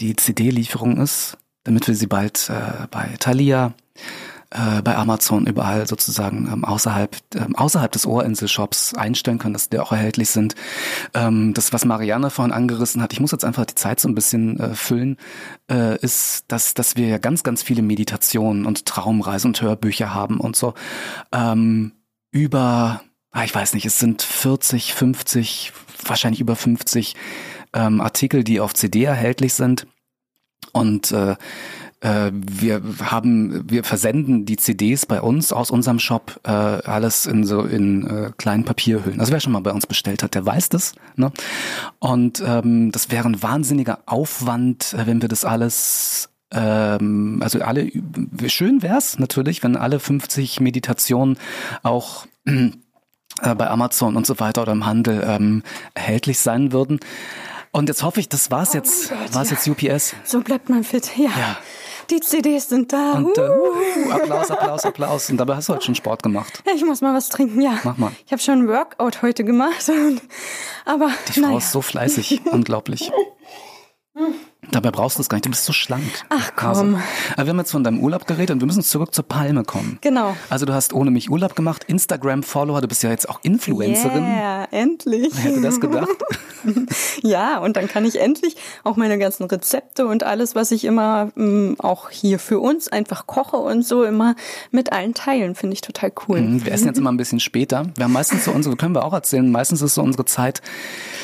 [0.00, 3.74] die CD-Lieferung ist, damit wir sie bald äh, bei Thalia,
[4.50, 9.78] äh, bei Amazon überall sozusagen ähm, außerhalb ähm, außerhalb des Ohrinsel-Shops einstellen können, dass die
[9.78, 10.54] auch erhältlich sind.
[11.14, 14.14] Ähm, das, was Marianne vorhin angerissen hat, ich muss jetzt einfach die Zeit so ein
[14.14, 15.18] bisschen äh, füllen,
[15.70, 20.40] äh, ist, dass, dass wir ja ganz, ganz viele Meditationen und Traumreisen und Hörbücher haben
[20.40, 20.74] und so.
[21.32, 21.92] Ähm,
[22.30, 25.72] über, ah, ich weiß nicht, es sind 40, 50,
[26.06, 27.16] wahrscheinlich über 50
[27.72, 29.86] ähm, Artikel, die auf CD erhältlich sind.
[30.72, 31.36] Und äh,
[32.00, 37.44] äh, wir haben, wir versenden die CDs bei uns aus unserem Shop äh, alles in
[37.44, 39.20] so in äh, kleinen Papierhüllen.
[39.20, 40.94] Also wer schon mal bei uns bestellt hat, der weiß das.
[41.16, 41.32] Ne?
[41.98, 47.90] Und ähm, das wäre ein wahnsinniger Aufwand, äh, wenn wir das alles ähm, also alle
[48.46, 51.36] schön wär's natürlich, wenn alle 50 Meditationen
[51.82, 52.70] auch äh,
[53.42, 55.62] bei Amazon und so weiter oder im Handel ähm,
[55.94, 57.00] erhältlich sein würden.
[57.78, 59.08] Und jetzt hoffe ich, das war's jetzt.
[59.08, 59.56] Gott, war's ja.
[59.56, 60.14] jetzt UPS?
[60.24, 61.16] So bleibt man fit.
[61.16, 61.26] Ja.
[61.26, 61.56] Ja.
[62.10, 63.12] Die CDs sind da.
[63.12, 63.42] Und Uh.
[63.42, 65.30] uh, Applaus, Applaus, Applaus.
[65.30, 66.60] Und dabei hast du heute schon Sport gemacht.
[66.74, 67.78] Ich muss mal was trinken, ja.
[67.84, 68.10] Mach mal.
[68.26, 69.88] Ich habe schon ein Workout heute gemacht.
[70.86, 71.58] Aber Die Frau naja.
[71.58, 73.12] ist so fleißig, unglaublich.
[74.70, 76.02] Dabei brauchst du es gar nicht, du bist so schlank.
[76.28, 76.68] Ach, komm.
[76.68, 76.98] Hase.
[77.34, 79.98] Aber wir haben jetzt von deinem Urlaub geredet und wir müssen zurück zur Palme kommen.
[80.02, 80.36] Genau.
[80.50, 84.24] Also du hast ohne mich Urlaub gemacht, Instagram-Follower, du bist ja jetzt auch Influencerin.
[84.24, 85.30] Yeah, endlich.
[85.32, 86.08] Wer hätte das gedacht?
[87.22, 91.30] Ja, und dann kann ich endlich auch meine ganzen Rezepte und alles, was ich immer
[91.36, 94.34] ähm, auch hier für uns einfach koche und so immer
[94.72, 95.54] mit allen teilen.
[95.54, 96.40] Finde ich total cool.
[96.40, 97.86] Mhm, Wir essen jetzt immer ein bisschen später.
[97.94, 100.60] Wir haben meistens so unsere, können wir auch erzählen, meistens ist so unsere Zeit,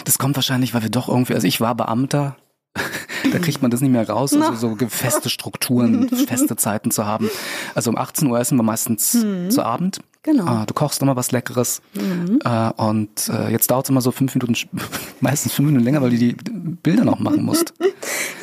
[0.05, 2.37] das kommt wahrscheinlich, weil wir doch irgendwie, also ich war Beamter,
[3.33, 7.31] da kriegt man das nicht mehr raus, also so feste Strukturen, feste Zeiten zu haben.
[7.75, 10.01] Also um 18 Uhr essen wir meistens zu Abend.
[10.23, 10.47] Genau.
[10.47, 11.83] Ah, du kochst immer was Leckeres.
[11.95, 14.57] Äh, und äh, jetzt dauert es immer so fünf Minuten,
[15.21, 16.35] meistens fünf Minuten länger, weil du die
[16.83, 17.75] Bilder noch machen musst.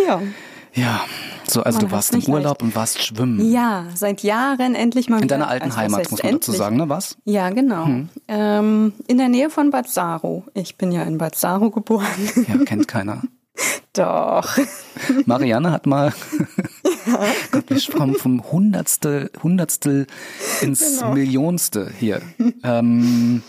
[0.08, 0.22] Ja.
[0.74, 1.02] Ja,
[1.48, 3.52] so, also Man du warst im Urlaub und warst schwimmen.
[3.52, 6.88] Ja, seit Jahren endlich mal In deiner alten also, Heimat, muss man dazu sagen, ne?
[6.88, 7.17] Was?
[7.26, 7.86] Ja, genau.
[7.86, 8.10] Hm.
[8.28, 10.46] Ähm, in der Nähe von Bad Saro.
[10.54, 12.06] Ich bin ja in Bad Saro geboren.
[12.48, 13.22] Ja, kennt keiner.
[13.93, 14.58] Doch.
[15.25, 16.13] Marianne hat mal,
[17.51, 20.08] Gott, wir kommen vom Hundertstel, Hundertstel
[20.62, 21.13] ins Genau.
[21.13, 22.21] Millionste hier.
[22.63, 23.43] Ähm,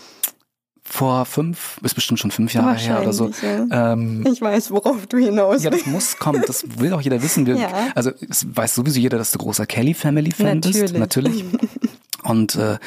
[0.85, 3.27] vor fünf, ist bestimmt schon fünf Jahre her oder so.
[3.27, 5.87] Wahrscheinlich, Ähm, Ich weiß, worauf du hinaus ja, das willst.
[5.91, 6.43] muss kommen.
[6.45, 7.45] Das will auch jeder wissen.
[7.45, 7.69] Wir, Ja.
[7.95, 10.93] Also es weiß sowieso jeder, dass du großer Kelly Family Fan bist.
[10.93, 10.99] Natürlich.
[10.99, 11.45] Natürlich.
[12.23, 12.77] Und äh,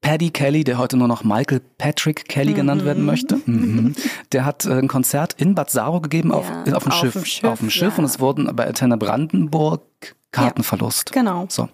[0.00, 3.94] Paddy Kelly, der heute nur noch Michael Patrick Kelly genannt werden möchte, mhm.
[4.32, 7.12] der hat äh, ein Konzert in Bad Saro gegeben auf, Ja, auf dem auf Schiff.
[7.14, 7.98] dem Schiff, auf dem Schiff ja.
[7.98, 9.82] und es wurden bei Antenne Brandenburg
[10.30, 11.12] Kartenverlust.
[11.12, 11.46] Genau.
[11.48, 11.68] So.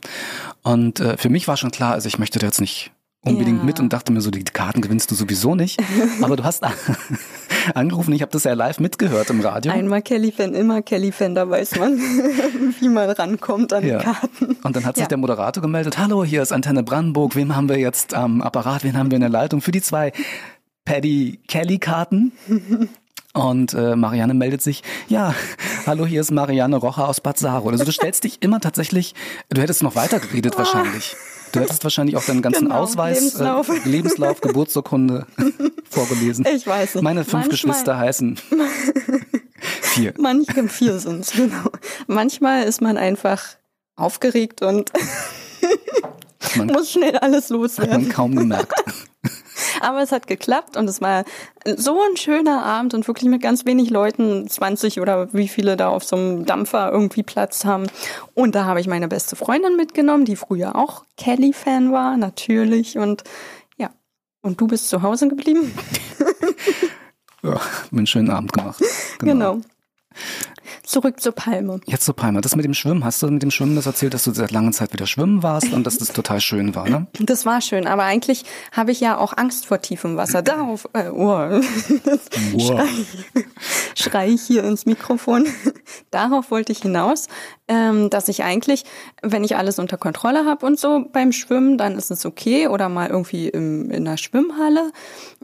[0.62, 3.64] Und äh, für mich war schon klar, also ich möchte da jetzt nicht unbedingt Ja.
[3.64, 5.80] mit und dachte mir so, die Karten gewinnst du sowieso nicht.
[6.22, 6.62] Aber du hast
[7.74, 9.72] angerufen, ich habe das ja live mitgehört im Radio.
[9.72, 11.98] Einmal Kelly-Fan, immer Kelly-Fan, da weiß man,
[12.80, 13.98] wie man rankommt an Ja.
[13.98, 14.56] die Karten.
[14.62, 15.08] Und dann hat sich Ja.
[15.08, 18.96] der Moderator gemeldet, hallo, hier ist Antenne Brandenburg, wem haben wir jetzt am Apparat, wen
[18.98, 20.12] haben wir in der Leitung für die zwei
[20.84, 22.32] Paddy Kelly Karten?
[23.36, 25.34] Und äh, Marianne meldet sich, ja,
[25.88, 27.68] hallo, hier ist Marianne Rocher aus Bad Saro.
[27.70, 29.14] Also du stellst dich immer tatsächlich,
[29.48, 31.16] du hättest noch weiter geredet wahrscheinlich.
[31.54, 33.68] Du hättest wahrscheinlich auch deinen ganzen Genau, Ausweis, Lebenslauf.
[33.68, 35.26] Äh, Lebenslauf Geburtsurkunde
[35.90, 36.44] vorgelesen.
[36.52, 37.02] Ich weiß nicht.
[37.04, 38.38] Meine fünf Manchmal- Geschwister heißen
[39.82, 40.14] vier.
[40.18, 41.70] Manche vier sind's, genau.
[42.08, 43.42] Manchmal ist man einfach
[43.96, 44.90] aufgeregt und
[46.56, 48.08] man, muss schnell alles hat man loswerden.
[48.08, 48.72] kaum gemerkt.
[49.80, 51.24] Aber es hat geklappt und es war
[51.76, 55.88] so ein schöner Abend und wirklich mit ganz wenig Leuten, 20 oder wie viele da
[55.88, 57.86] auf so einem Dampfer irgendwie Platz haben.
[58.34, 62.98] Und da habe ich meine beste Freundin mitgenommen, die früher auch Kelly-Fan war, natürlich.
[62.98, 63.24] Und
[63.76, 63.90] ja,
[64.42, 65.72] und du bist zu Hause geblieben?
[67.44, 67.60] Ja,
[67.92, 68.82] einen schönen Abend gemacht.
[69.18, 69.60] Genau.
[70.94, 71.80] Zurück zur Palme.
[71.86, 72.40] Jetzt zur Palme.
[72.40, 74.70] Das mit dem Schwimmen, hast du mit dem Schwimmen das erzählt, dass du seit langer
[74.70, 77.08] Zeit wieder schwimmen warst und dass das total schön war, ne?
[77.18, 80.42] Das war schön, aber eigentlich habe ich ja auch Angst vor tiefem Wasser.
[80.42, 81.60] Darauf, äh, oh,
[82.58, 82.88] schrei,
[83.96, 85.46] schrei ich hier ins Mikrofon.
[86.12, 87.26] Darauf wollte ich hinaus,
[87.66, 88.84] ähm, dass ich eigentlich,
[89.20, 92.88] wenn ich alles unter Kontrolle habe und so beim Schwimmen, dann ist es okay oder
[92.88, 94.92] mal irgendwie im, in der Schwimmhalle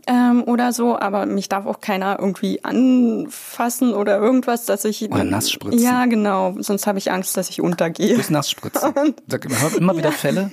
[0.06, 5.24] ähm, oder so, aber mich darf auch keiner irgendwie anfassen oder irgendwas, dass ich Oder
[5.24, 5.80] nass spritzen.
[5.80, 8.14] Ja, genau, sonst habe ich Angst, dass ich untergehe.
[8.14, 8.92] Durchs Nass spritzen.
[8.94, 9.14] Man
[9.60, 10.50] hört immer wieder Fälle.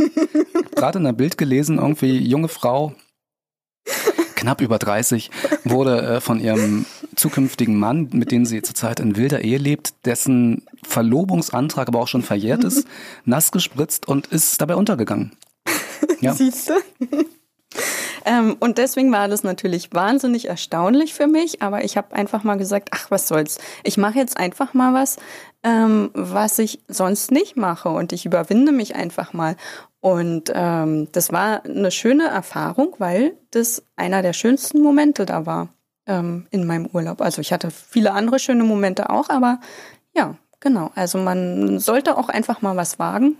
[0.75, 2.93] Gerade in der Bild gelesen, irgendwie junge Frau,
[4.35, 5.31] knapp über 30,
[5.63, 10.63] wurde äh, von ihrem zukünftigen Mann, mit dem sie zurzeit in wilder Ehe lebt, dessen
[10.83, 12.87] Verlobungsantrag aber auch schon verjährt ist,
[13.25, 15.31] nass gespritzt und ist dabei untergegangen.
[16.21, 16.33] Ja.
[16.33, 16.73] Siehst du?
[18.27, 22.57] Ähm, und deswegen war das natürlich wahnsinnig erstaunlich für mich, aber ich habe einfach mal
[22.57, 23.57] gesagt, ach, was soll's.
[23.85, 25.15] Ich mache jetzt einfach mal was,
[25.63, 29.55] ähm, was ich sonst nicht mache und ich überwinde mich einfach mal.
[30.01, 35.69] Und ähm, das war eine schöne Erfahrung, weil das einer der schönsten Momente da war
[36.05, 37.21] ähm, in meinem Urlaub.
[37.21, 39.61] Also ich hatte viele andere schöne Momente auch, aber
[40.13, 40.91] ja, genau.
[40.95, 43.37] Also man sollte auch einfach mal was wagen.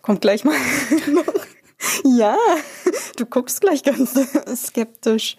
[0.00, 0.56] Kommt gleich mal.
[2.04, 2.36] Ja,
[3.16, 4.14] du guckst gleich ganz
[4.56, 5.36] skeptisch.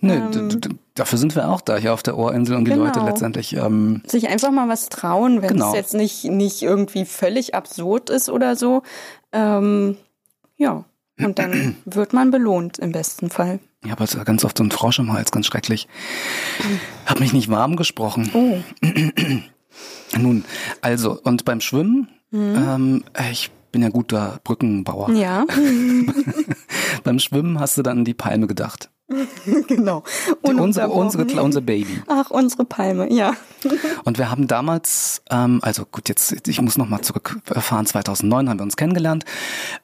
[0.00, 0.60] Nö, Ähm,
[0.94, 2.84] dafür sind wir auch da hier auf der Ohrinsel, um die Genau.
[2.84, 5.68] Leute letztendlich ähm, Sich einfach mal was trauen, wenn Genau.
[5.70, 8.82] es jetzt nicht, nicht irgendwie völlig absurd ist oder so.
[9.32, 9.96] Ähm,
[10.56, 10.84] ja,
[11.18, 13.58] und dann wird man belohnt im besten Fall.
[13.84, 15.88] Ich habe halt ganz oft so einen Frosch im Hals, ganz schrecklich.
[17.06, 18.30] Hab mich nicht warm gesprochen.
[18.34, 18.58] Oh,
[20.18, 20.44] Nun,
[20.82, 25.10] also, und beim Schwimmen, ähm, ich bin ja guter Brückenbauer.
[25.10, 25.44] ja,
[27.04, 28.90] Beim Schwimmen hast du dann an die Palme gedacht.
[29.66, 30.04] genau.
[30.46, 32.00] Die, unsere, unsere, Kle- unser Baby.
[32.06, 33.32] Ach, unsere Palme, ja.
[34.04, 38.62] Und wir haben damals, ähm, also gut, jetzt, ich muss nochmal zurückfahren, 2009 haben wir
[38.62, 39.24] uns kennengelernt.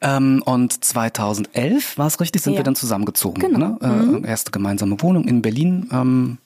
[0.00, 2.60] Ähm, und 2011, war es richtig, sind Ja.
[2.60, 3.40] wir dann zusammengezogen.
[3.40, 3.78] Genau.
[3.80, 4.20] Ne?
[4.22, 6.38] Äh, Erste gemeinsame Wohnung in Berlin, ähm,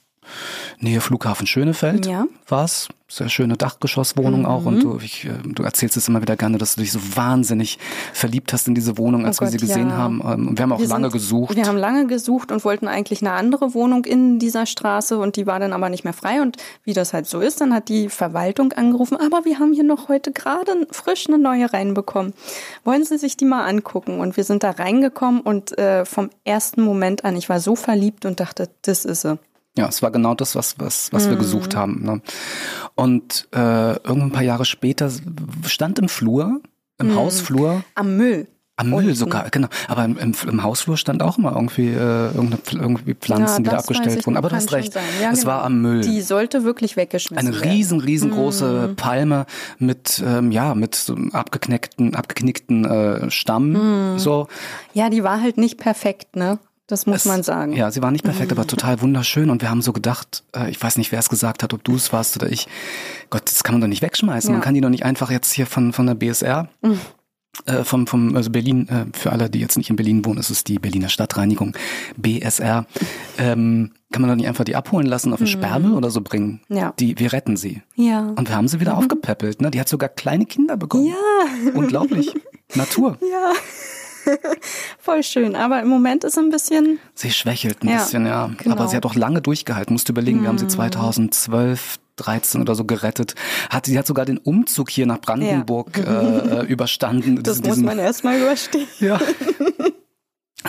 [0.78, 2.22] Nähe Flughafen Schönefeld Ja.
[2.22, 2.28] Mhm.
[2.48, 2.88] war's.
[3.12, 4.66] Sehr schöne Dachgeschosswohnung auch.
[4.66, 7.76] Und du, ich, äh, du erzählst es immer wieder gerne, dass du dich so wahnsinnig
[8.12, 9.96] verliebt hast in diese Wohnung, als Oh wir sie Gott, gesehen ja.
[9.96, 10.20] haben.
[10.24, 11.56] Ähm, Und wir haben auch Wir lange sind- gesucht.
[11.56, 15.48] Wir haben lange gesucht und wollten eigentlich eine andere Wohnung in dieser Straße und die
[15.48, 16.40] war dann aber nicht mehr frei.
[16.40, 19.82] Und wie das halt so ist, dann hat die Verwaltung angerufen, aber wir haben hier
[19.82, 22.32] noch heute gerade frisch eine neue reinbekommen.
[22.84, 24.20] Wollen Sie sich die mal angucken?
[24.20, 28.24] Und wir sind da reingekommen und äh, vom ersten Moment an, ich war so verliebt
[28.24, 29.36] und dachte, das ist sie.
[29.78, 31.40] Ja, es war genau das, was, was, was wir Mhm.
[31.40, 32.02] gesucht haben.
[32.04, 32.20] Ne?
[32.96, 35.10] Und äh, irgendwann ein paar Jahre später
[35.66, 36.60] stand im Flur,
[36.98, 37.14] im Mhm.
[37.16, 38.48] Hausflur, Am Müll.
[38.76, 39.68] am Müll sogar, genau.
[39.88, 42.30] Aber im, im, im Hausflur stand auch immer irgendwie, äh,
[42.72, 44.36] irgendwie Pflanzen, die da abgestellt ich wurden.
[44.38, 44.94] Aber du hast recht.
[45.22, 45.52] Ja, es genau.
[45.52, 46.00] war am Müll.
[46.00, 47.70] Die sollte wirklich weggeschmissen Eine werden.
[47.70, 48.96] riesen, riesengroße Mhm.
[48.96, 49.46] Palme
[49.78, 54.14] mit, ähm, ja, mit so abgeknickten, abgeknickten äh, Stamm.
[54.14, 54.18] Mhm.
[54.18, 54.48] So.
[54.94, 56.58] Ja, die war halt nicht perfekt, ne?
[56.90, 57.72] Das muss Es- man sagen.
[57.72, 59.48] Ja, sie war nicht perfekt, aber total wunderschön.
[59.50, 61.94] Und wir haben so gedacht, äh, ich weiß nicht, wer es gesagt hat, ob du
[61.96, 62.66] es warst oder ich.
[63.30, 64.50] Gott, das kann man doch nicht wegschmeißen.
[64.50, 64.54] Ja.
[64.54, 66.68] Man kann die doch nicht einfach jetzt hier von, von der BSR,
[67.66, 70.50] äh, vom, vom, also Berlin, äh, für alle, die jetzt nicht in Berlin wohnen, ist
[70.50, 71.76] es die Berliner Stadtreinigung,
[72.16, 72.86] BSR.
[73.38, 76.60] Ähm, kann man doch nicht einfach die abholen lassen, auf den Sperrmüll oder so bringen.
[76.68, 76.92] Ja.
[76.98, 77.82] Die, wir retten sie.
[77.94, 78.20] Ja.
[78.36, 79.60] Und wir haben sie wieder aufgepäppelt.
[79.62, 79.70] Ne?
[79.70, 81.06] Die hat sogar kleine Kinder bekommen.
[81.06, 81.70] Ja.
[81.74, 82.34] Unglaublich.
[82.74, 83.18] Natur.
[83.20, 83.52] Ja.
[84.98, 85.56] Voll schön.
[85.56, 86.98] Aber im Moment ist ein bisschen.
[87.14, 88.50] Sie schwächelt ein Ja, bisschen, ja.
[88.58, 88.74] genau.
[88.76, 89.94] Aber sie hat auch lange durchgehalten.
[89.94, 93.34] Musst du überlegen, wir haben sie 2012, 13 oder so gerettet.
[93.70, 97.42] Hat, sie hat sogar den Umzug hier nach Brandenburg äh, äh, überstanden.
[97.42, 98.86] Das Diesen- muss man erstmal überstehen.
[99.00, 99.18] Ja.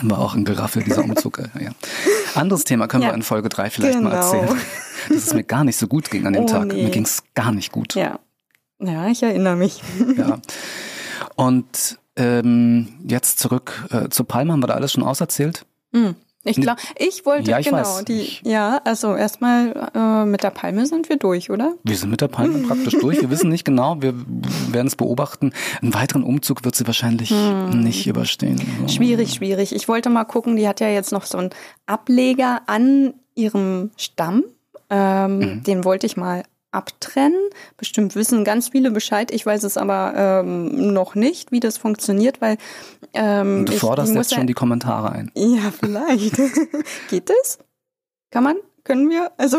[0.00, 1.38] War auch ein Geraffel, dieser Umzug.
[1.38, 1.70] Äh, ja.
[2.34, 3.10] Anderes Thema können Ja.
[3.10, 4.22] wir in Folge 3 vielleicht mal Genau.
[4.22, 4.58] erzählen.
[5.10, 6.68] Dass es mir gar nicht so gut ging an dem Oh, Tag.
[6.68, 6.84] nee.
[6.84, 7.94] Mir ging es gar nicht gut.
[7.94, 8.18] Ja.
[8.80, 9.82] Ja, ich erinnere mich.
[10.16, 10.38] Ja.
[11.36, 15.64] Und ähm, jetzt zurück äh, zu Palma, haben wir da alles schon auserzählt?
[15.92, 16.14] Hm.
[16.44, 18.04] Ich glaube, ich wollte Ja, ich genau weiß.
[18.06, 18.28] die.
[18.42, 21.74] Ja, also erstmal äh, mit der Palme sind wir durch, oder?
[21.84, 23.20] Wir sind mit der Palme praktisch durch.
[23.20, 24.12] Wir wissen nicht genau, wir
[24.72, 25.52] werden es beobachten.
[25.80, 28.60] Einen weiteren Umzug wird sie wahrscheinlich nicht überstehen.
[28.88, 29.72] Schwierig, schwierig.
[29.72, 31.50] Ich wollte mal gucken, die hat ja jetzt noch so einen
[31.86, 34.42] Ableger an ihrem Stamm.
[34.90, 35.62] Ähm, Mhm.
[35.62, 36.42] Den wollte ich mal
[36.72, 37.38] abtrennen.
[37.76, 39.30] Bestimmt wissen ganz viele Bescheid.
[39.30, 42.56] Ich weiß es aber ähm, noch nicht, wie das funktioniert, weil
[43.14, 45.30] ähm, Du forderst jetzt schon die Kommentare ein.
[45.34, 46.36] Ja, vielleicht.
[47.10, 47.58] Geht es?
[48.30, 48.56] Kann man?
[48.84, 49.30] Können wir?
[49.36, 49.58] Also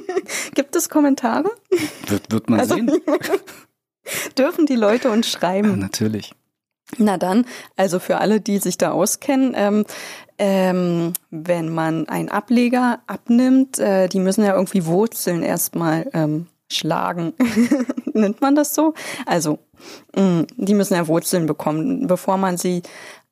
[0.54, 1.50] gibt es Kommentare?
[2.06, 2.90] Wird, wird man Also- sehen.
[4.38, 5.78] Dürfen die Leute uns Ja, schreiben?
[5.78, 6.34] natürlich.
[6.98, 7.46] Na dann,
[7.76, 9.84] also für alle, die sich da auskennen, ähm,
[10.40, 17.34] ähm, wenn man einen Ableger abnimmt, äh, die müssen ja irgendwie Wurzeln erstmal ähm, schlagen.
[18.14, 18.94] Nennt man das so?
[19.26, 19.58] Also,
[20.16, 22.82] mh, die müssen ja Wurzeln bekommen, bevor man sie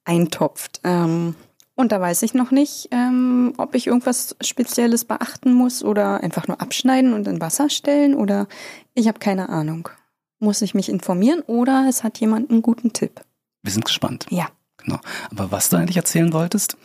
[0.05, 0.83] eintopft.
[0.85, 1.35] Ähm,
[1.77, 6.47] und da weiß ich noch nicht, ähm, ob ich irgendwas Spezielles beachten muss oder einfach
[6.47, 8.49] nur abschneiden und in Wasser stellen oder
[8.93, 9.89] ich habe keine Ahnung.
[10.41, 13.23] Muss ich mich informieren oder es hat jemand einen guten Tipp?
[13.63, 14.27] Wir sind gespannt.
[14.29, 14.49] Ja.
[14.89, 15.01] Genau.
[15.31, 16.77] Aber was du eigentlich erzählen wolltest?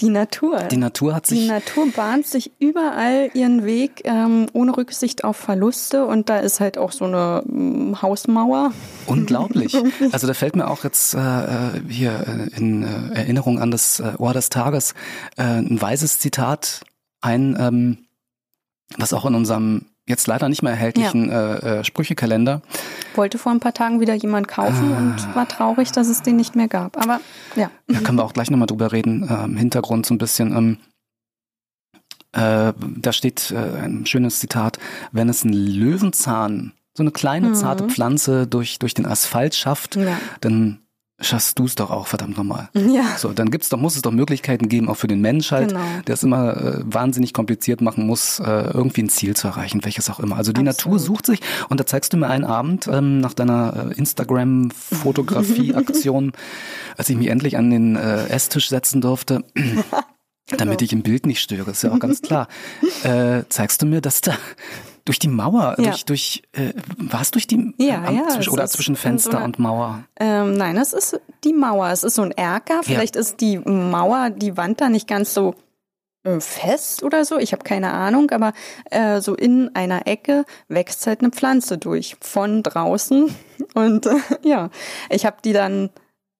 [0.00, 0.64] Die Natur.
[0.64, 1.40] Die Natur hat sich.
[1.40, 6.58] Die Natur bahnt sich überall ihren Weg ähm, ohne Rücksicht auf Verluste und da ist
[6.58, 8.72] halt auch so eine ähm, Hausmauer.
[9.06, 9.76] Unglaublich.
[10.10, 14.00] Also da fällt mir auch jetzt äh, äh hier äh, in äh, Erinnerung an das
[14.00, 14.94] äh, Ohr des Tages
[15.36, 16.84] äh, ein weises Zitat
[17.20, 17.98] ein, ähm,
[18.98, 21.54] was auch in unserem jetzt leider nicht mehr erhältlichen ja.
[21.54, 22.62] äh, äh, Sprüchekalender.
[23.14, 24.98] Wollte vor ein paar Tagen wieder jemand kaufen ah.
[24.98, 26.96] und war traurig, dass es den nicht mehr gab.
[27.00, 27.20] Aber
[27.56, 27.70] ja.
[27.88, 29.26] Da können wir auch gleich nochmal drüber reden.
[29.28, 30.56] Äh, Im Hintergrund so ein bisschen.
[30.56, 30.78] Ähm,
[32.32, 34.78] äh, da steht äh, ein schönes Zitat,
[35.12, 37.54] wenn es ein Löwenzahn, so eine kleine mhm.
[37.54, 40.18] zarte Pflanze durch, durch den Asphalt schafft, ja.
[40.40, 40.83] dann
[41.20, 42.68] schaffst du es doch auch, verdammt nochmal.
[42.94, 43.16] Ja.
[43.16, 45.80] So, dann gibt's doch, muss es doch Möglichkeiten geben, auch für den Mensch halt, genau.
[46.06, 50.08] der es immer äh, wahnsinnig kompliziert machen muss, äh, irgendwie ein Ziel zu erreichen, welches
[50.10, 50.36] auch immer.
[50.36, 50.98] Also die Absolut.
[50.98, 56.32] Natur sucht sich und da zeigst du mir einen Abend ähm, nach deiner äh, Instagram-Fotografie-Aktion,
[56.96, 59.42] als ich mich endlich an den äh, Esstisch setzen durfte.
[60.58, 62.48] Damit ich im Bild nicht störe, ist ja auch ganz klar.
[63.02, 64.34] äh, zeigst du mir, dass da
[65.04, 65.90] durch die Mauer, ja.
[65.90, 69.36] durch, durch äh, war es durch die ja, äh, ja, zwischen, oder zwischen Fenster so
[69.36, 70.04] eine, und Mauer?
[70.18, 71.90] Ähm, nein, es ist die Mauer.
[71.90, 72.82] Es ist so ein Erker.
[72.82, 73.20] Vielleicht ja.
[73.20, 75.54] ist die Mauer, die Wand da nicht ganz so
[76.24, 77.38] äh, fest oder so.
[77.38, 78.54] Ich habe keine Ahnung, aber
[78.90, 83.34] äh, so in einer Ecke wächst halt eine Pflanze durch von draußen.
[83.74, 84.70] Und äh, ja,
[85.10, 85.90] ich habe die dann,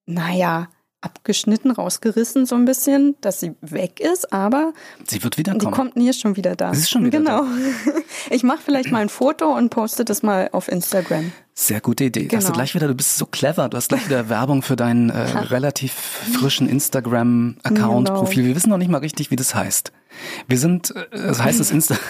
[0.07, 0.69] naja,
[1.01, 4.73] abgeschnitten, rausgerissen so ein bisschen, dass sie weg ist, aber
[5.07, 5.59] sie wird wieder kommen.
[5.59, 6.73] Die kommt nie schon wieder da.
[6.73, 7.43] Sie ist schon wieder genau.
[7.43, 7.47] da.
[8.31, 11.31] Ich mache vielleicht mal ein Foto und poste das mal auf Instagram.
[11.53, 12.23] Sehr gute Idee.
[12.23, 12.37] Genau.
[12.37, 15.11] Hast du gleich wieder, du bist so clever, du hast gleich wieder Werbung für deinen
[15.11, 18.19] äh, relativ frischen Instagram-Account, genau.
[18.19, 18.45] Profil.
[18.45, 19.91] Wir wissen noch nicht mal richtig, wie das heißt.
[20.47, 21.95] Wir sind, äh, das heißt es Insta.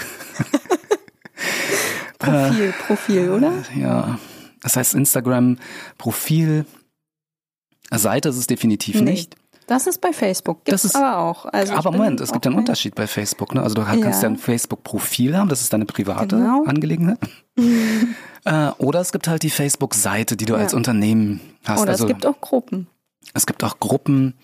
[2.18, 3.52] Profil, Profil, oder?
[3.78, 4.18] Ja.
[4.62, 5.58] Das heißt Instagram
[5.98, 6.66] Profil
[7.92, 9.12] Seite ist es definitiv nee.
[9.12, 9.36] nicht.
[9.68, 11.46] Das ist bei Facebook, gibt es aber auch.
[11.46, 13.56] Also aber Moment, es gibt einen Unterschied bei Facebook.
[13.56, 13.64] Ne?
[13.64, 16.64] Also du kannst ja ein Facebook-Profil haben, das ist deine private genau.
[16.66, 17.18] Angelegenheit.
[18.46, 20.60] äh, oder es gibt halt die Facebook-Seite, die du ja.
[20.60, 21.82] als Unternehmen hast.
[21.82, 22.88] Oder also, es gibt auch Gruppen.
[23.34, 24.36] Es gibt auch Gruppen,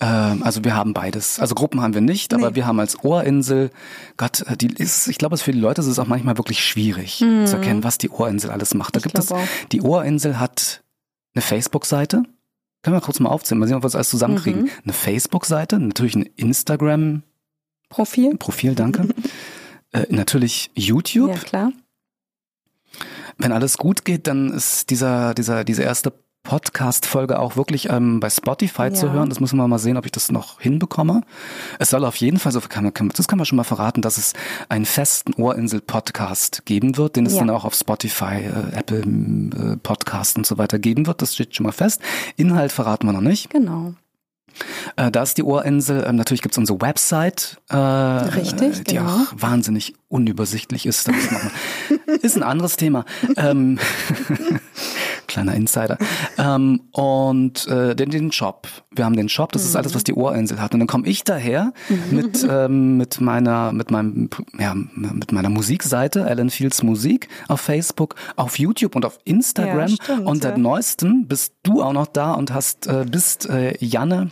[0.00, 1.38] äh, also wir haben beides.
[1.38, 2.56] Also Gruppen haben wir nicht, aber nee.
[2.56, 3.70] wir haben als Ohrinsel,
[4.16, 7.20] Gott, äh, die ist, ich glaube, für die Leute ist es auch manchmal wirklich schwierig
[7.20, 7.46] mhm.
[7.46, 8.96] zu erkennen, was die Ohrinsel alles macht.
[8.96, 9.38] Da ich gibt es, auch.
[9.70, 10.82] die Ohrinsel hat
[11.34, 12.22] eine Facebook-Seite,
[12.82, 14.62] können wir kurz mal aufzählen, mal sehen, ob wir das alles zusammenkriegen.
[14.62, 14.70] Mhm.
[14.84, 17.22] Eine Facebook-Seite, natürlich ein Instagram.
[17.88, 18.36] Profil.
[18.36, 19.08] Profil, danke.
[19.92, 21.30] äh, natürlich YouTube.
[21.30, 21.72] Ja, klar.
[23.38, 28.28] Wenn alles gut geht, dann ist dieser, dieser, diese erste Podcast-Folge auch wirklich ähm, bei
[28.28, 28.94] Spotify ja.
[28.94, 29.28] zu hören.
[29.28, 31.22] Das müssen wir mal sehen, ob ich das noch hinbekomme.
[31.78, 34.18] Es soll auf jeden Fall, so kann man, das kann man schon mal verraten, dass
[34.18, 34.32] es
[34.68, 37.40] einen festen Ohrinsel-Podcast geben wird, den es ja.
[37.40, 41.22] dann auch auf Spotify, äh, Apple äh, Podcast und so weiter geben wird.
[41.22, 42.00] Das steht schon mal fest.
[42.36, 43.50] Inhalt verraten wir noch nicht.
[43.50, 43.94] Genau.
[44.96, 46.04] Äh, da ist die Ohrinsel.
[46.06, 49.08] Ähm, natürlich gibt's unsere Website, äh, Richtig, die genau.
[49.08, 51.08] auch wahnsinnig unübersichtlich ist.
[51.08, 53.04] Das ist, ist ein anderes Thema.
[53.36, 53.78] ähm,
[55.32, 55.98] kleiner Insider.
[56.38, 58.66] Ähm, und äh, den, den Shop.
[58.90, 60.72] Wir haben den Shop, das ist alles, was die Ohrinsel hat.
[60.72, 61.72] Und dann komme ich daher
[62.10, 68.14] mit, ähm, mit meiner, mit meinem, ja, mit meiner Musikseite, Alan Fields Musik, auf Facebook,
[68.36, 69.88] auf YouTube und auf Instagram.
[69.90, 70.62] Ja, stimmt, und seit ja.
[70.62, 74.30] neuestem bist du auch noch da und hast, äh, bist äh, Janne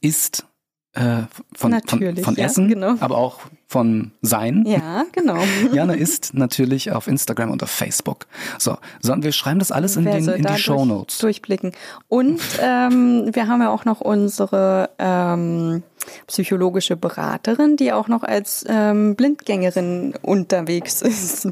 [0.00, 0.46] ist
[0.94, 1.22] äh,
[1.54, 2.94] von, von, von Essen, ja, genau.
[3.00, 4.64] aber auch von Sein.
[4.66, 5.38] Ja, genau.
[5.72, 8.26] Jana ist natürlich auf Instagram und auf Facebook.
[8.58, 11.18] So, so wir schreiben das alles in, den, in die Show Notes.
[11.18, 11.72] Durchblicken.
[12.08, 15.82] Und ähm, wir haben ja auch noch unsere ähm,
[16.28, 21.48] psychologische Beraterin, die auch noch als ähm, Blindgängerin unterwegs ist.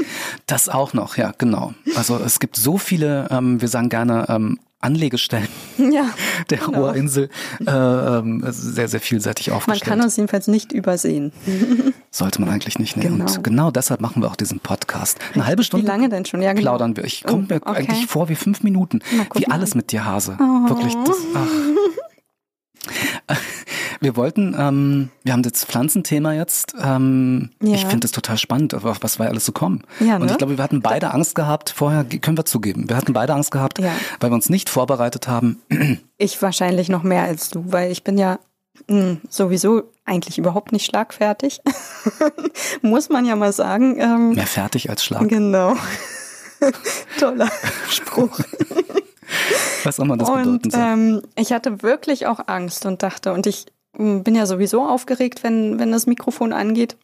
[0.46, 1.74] das auch noch, ja, genau.
[1.96, 6.10] Also es gibt so viele, ähm, wir sagen gerne ähm, Anlegestellen ja,
[6.50, 6.84] der genau.
[6.88, 7.30] Ohrinsel
[7.66, 9.88] äh, ähm, sehr, sehr vielseitig aufgestellt.
[9.88, 11.32] Man kann uns jedenfalls nicht übersehen.
[12.10, 12.96] Sollte man eigentlich nicht.
[12.96, 13.18] nehmen.
[13.18, 13.32] Genau.
[13.32, 15.18] Und genau deshalb machen wir auch diesen Podcast.
[15.34, 15.84] Eine halbe Stunde.
[15.86, 16.42] Wie lange denn schon?
[16.42, 16.70] Ja, genau.
[16.72, 17.04] Plaudern wir.
[17.04, 17.70] Ich komme mir okay.
[17.70, 19.00] eigentlich vor wie fünf Minuten.
[19.34, 20.36] Wie alles mit dir, Hase.
[20.40, 20.68] Oh.
[20.68, 20.94] Wirklich.
[21.04, 21.16] Das,
[23.28, 23.36] ach.
[24.00, 26.74] Wir wollten, ähm, wir haben das Pflanzenthema jetzt.
[26.80, 27.74] Ähm, ja.
[27.74, 29.82] Ich finde es total spannend, auf was wir alles so kommen.
[30.00, 30.24] Ja, ne?
[30.24, 33.34] Und ich glaube, wir hatten beide Angst gehabt, vorher, können wir zugeben, wir hatten beide
[33.34, 33.92] Angst gehabt, ja.
[34.20, 35.60] weil wir uns nicht vorbereitet haben.
[36.18, 38.38] Ich wahrscheinlich noch mehr als du, weil ich bin ja
[38.88, 41.60] mh, hm, sowieso eigentlich überhaupt nicht schlagfertig.
[42.82, 44.00] Muss man ja mal sagen.
[44.00, 45.28] Ähm, Mehr fertig als Schlag.
[45.28, 45.74] Genau.
[47.20, 47.50] Toller
[47.90, 48.40] Spruch.
[49.84, 50.80] Was auch immer das bedeuten Und soll.
[50.80, 55.78] ähm, ich hatte wirklich auch Angst und dachte, und ich bin ja sowieso aufgeregt, wenn,
[55.78, 56.96] wenn das Mikrofon angeht.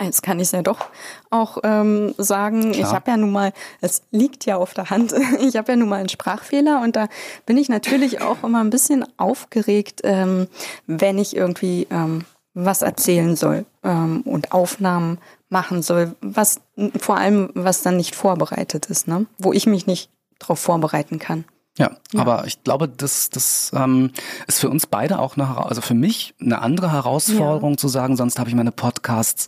[0.00, 0.86] Jetzt kann ich es ja doch
[1.30, 2.70] auch ähm, sagen.
[2.70, 2.92] Ich Klar.
[2.92, 5.96] habe ja nun mal, es liegt ja auf der Hand, ich habe ja nun mal
[5.96, 7.08] einen Sprachfehler und da
[7.46, 10.46] bin ich natürlich auch immer ein bisschen aufgeregt, ähm,
[10.86, 15.18] wenn ich irgendwie ähm, was erzählen soll ähm, und Aufnahmen
[15.48, 16.60] machen soll, was
[16.98, 19.26] vor allem, was dann nicht vorbereitet ist, ne?
[19.38, 21.44] wo ich mich nicht darauf vorbereiten kann.
[21.78, 24.10] Ja, aber ich glaube, das, das ähm,
[24.48, 28.40] ist für uns beide auch eine, also für mich eine andere Herausforderung zu sagen, sonst
[28.40, 29.46] habe ich meine Podcasts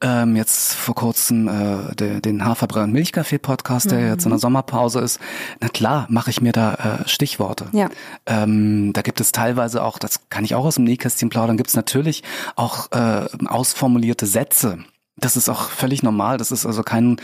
[0.00, 4.38] ähm, jetzt vor kurzem äh, de, den Haferbrei und Milchkaffee Podcast, der jetzt in der
[4.38, 5.20] Sommerpause ist.
[5.60, 7.66] Na klar, mache ich mir da äh, Stichworte.
[7.72, 7.90] Ja.
[8.24, 11.68] Ähm, da gibt es teilweise auch, das kann ich auch aus dem Nähkästchen plaudern, gibt
[11.68, 12.22] es natürlich
[12.56, 14.78] auch äh, ausformulierte Sätze.
[15.16, 16.38] Das ist auch völlig normal.
[16.38, 17.18] Das ist also kein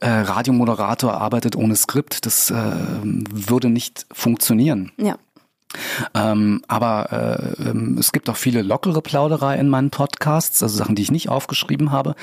[0.00, 2.26] äh, Radiomoderator arbeitet ohne Skript.
[2.26, 2.54] Das äh,
[3.02, 4.92] würde nicht funktionieren.
[4.98, 5.16] Ja.
[6.14, 10.96] Ähm, aber äh, ähm, es gibt auch viele lockere Plauderei in meinen Podcasts, also Sachen,
[10.96, 12.14] die ich nicht aufgeschrieben habe.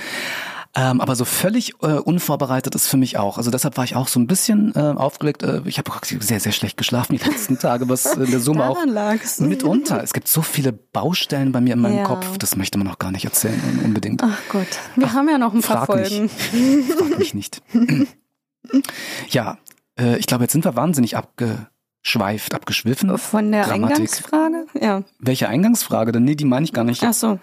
[0.80, 3.40] Ähm, aber so völlig äh, unvorbereitet ist für mich auch.
[3.40, 5.42] Also deshalb war ich auch so ein bisschen äh, aufgelegt.
[5.42, 8.86] Äh, ich habe sehr, sehr schlecht geschlafen die letzten Tage, was in der Summe auch
[8.86, 9.40] lag's.
[9.40, 10.04] mitunter.
[10.04, 12.04] Es gibt so viele Baustellen bei mir in meinem Ja.
[12.04, 14.22] Kopf, das möchte man auch gar nicht erzählen unbedingt.
[14.24, 16.10] Ach Gott, wir haben ja noch ein paar frag mich.
[16.10, 16.30] Folgen.
[17.10, 17.64] Frag mich nicht.
[19.30, 19.58] ja,
[20.00, 23.18] äh, ich glaube, jetzt sind wir wahnsinnig abgeschweift, abgeschwiffen.
[23.18, 23.96] Von der Grammatik.
[23.98, 24.68] Eingangsfrage?
[24.80, 25.02] Ja.
[25.18, 26.24] Welche Eingangsfrage denn?
[26.24, 27.04] Nee, die meine ich gar nicht.
[27.04, 27.40] Ach so.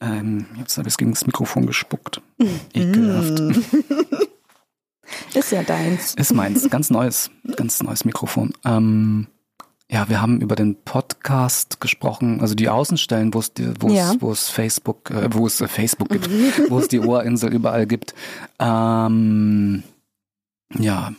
[0.00, 2.20] Ähm, jetzt habe ich gegen das Mikrofon gespuckt.
[2.72, 3.40] Ekelhaft.
[5.34, 6.14] Ist ja deins.
[6.14, 6.68] Ist meins.
[6.70, 8.52] Ganz neues, ganz neues Mikrofon.
[8.64, 9.26] Ähm,
[9.90, 14.14] ja, wir haben über den Podcast gesprochen, also die Außenstellen, wo es wo es Ja.
[14.30, 16.28] es Facebook, äh, wo es äh, Facebook gibt,
[16.70, 18.14] wo es die Ohrinsel überall gibt.
[18.58, 19.82] Ähm,
[20.78, 21.12] ja,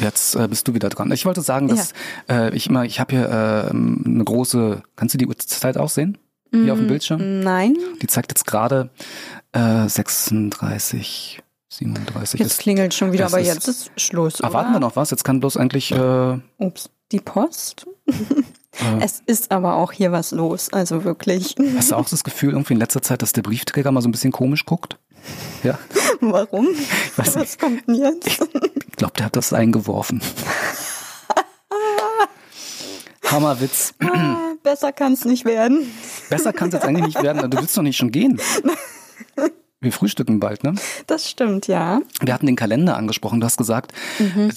[0.00, 1.12] jetzt äh, bist du wieder dran.
[1.12, 1.92] Ich wollte sagen, dass
[2.28, 6.18] äh, ich immer, ich habe hier äh, eine große, kannst du die Uhrzeit auch sehen?
[6.52, 7.40] Hier auf dem Bildschirm?
[7.40, 8.90] Nein, Die zeigt jetzt gerade
[9.52, 12.58] äh, 36, 37 jetzt ist.
[12.60, 14.40] klingelt schon wieder, aber ist- jetzt ist Schluss.
[14.42, 14.76] Ah, warten oder?
[14.76, 15.10] wir noch was?
[15.10, 17.86] Jetzt kann bloß eigentlich äh, Ups, die Post.
[18.78, 19.04] Äh.
[19.04, 21.56] Es ist aber auch hier was los, also wirklich.
[21.76, 24.12] Hast du auch das Gefühl irgendwie in letzter Zeit, dass der Briefträger mal so ein
[24.12, 24.96] bisschen komisch guckt?
[25.64, 25.76] Ja,
[26.20, 26.68] Warum?
[27.16, 28.28] weiß Was kommt denn jetzt?
[28.28, 30.22] ich glaube, der hat das eingeworfen.
[33.24, 33.92] Hammerwitz.
[34.02, 35.90] Ah, Besser kann es nicht werden.
[36.30, 37.50] Besser kann es jetzt eigentlich nicht werden.
[37.50, 38.40] Du willst doch nicht schon gehen.
[39.82, 40.74] Wir frühstücken bald, ne?
[41.06, 42.02] Das stimmt, ja.
[42.20, 43.40] Wir hatten den Kalender angesprochen.
[43.40, 43.92] Du hast gesagt,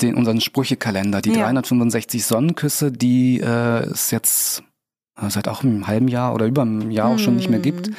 [0.01, 1.35] den, unseren Sprüchekalender, die Mhm.
[1.35, 1.43] Ja.
[1.45, 4.63] 365 Sonnenküsse, die äh, es jetzt
[5.21, 7.63] äh, seit auch einem halben Jahr oder über einem Jahr auch schon nicht mehr Mhm.
[7.63, 7.91] gibt.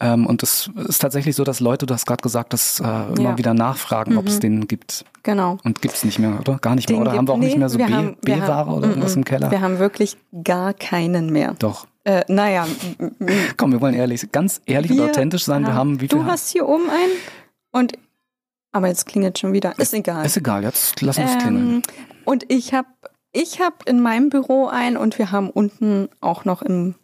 [0.00, 3.20] Ähm, und es ist tatsächlich so, dass Leute, du hast gerade gesagt, dass äh, immer
[3.20, 3.32] Ja.
[3.32, 3.38] Mhm.
[3.38, 5.04] wieder nachfragen, ob es den gibt.
[5.22, 5.58] Genau.
[5.64, 6.58] Und gibt's nicht mehr, oder?
[6.62, 6.98] Gar nicht mehr.
[6.98, 9.24] Den Oder haben wir auch gibt- nicht mehr so nee, B-Ware oder irgendwas mm, im
[9.26, 9.50] Keller?
[9.50, 11.54] Wir haben wirklich gar keinen mehr.
[11.58, 11.86] Doch.
[12.04, 12.66] Äh, naja,
[13.56, 15.64] Komm, wir wollen ehrlich, ganz ehrlich und wir authentisch sein.
[15.64, 16.18] Wir haben wie viel?
[16.18, 17.12] Du hast hier oben einen
[17.70, 17.94] und
[18.72, 19.78] aber jetzt klingelt schon wieder.
[19.78, 20.26] Ist egal.
[20.26, 21.76] ist egal, jetzt lass uns klingeln.
[21.76, 21.82] Ähm,
[22.24, 22.88] und ich habe
[23.32, 26.94] ich hab in meinem Büro einen und wir haben unten auch noch im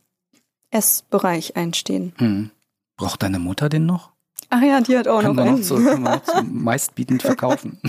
[0.70, 2.12] Essbereich einstehen.
[2.18, 2.50] Hm.
[2.96, 4.10] Braucht deine Mutter den noch?
[4.48, 5.62] Ach ja, die hat auch Können noch noch, einen.
[5.62, 7.80] so, können wir noch so meistbietend verkaufen.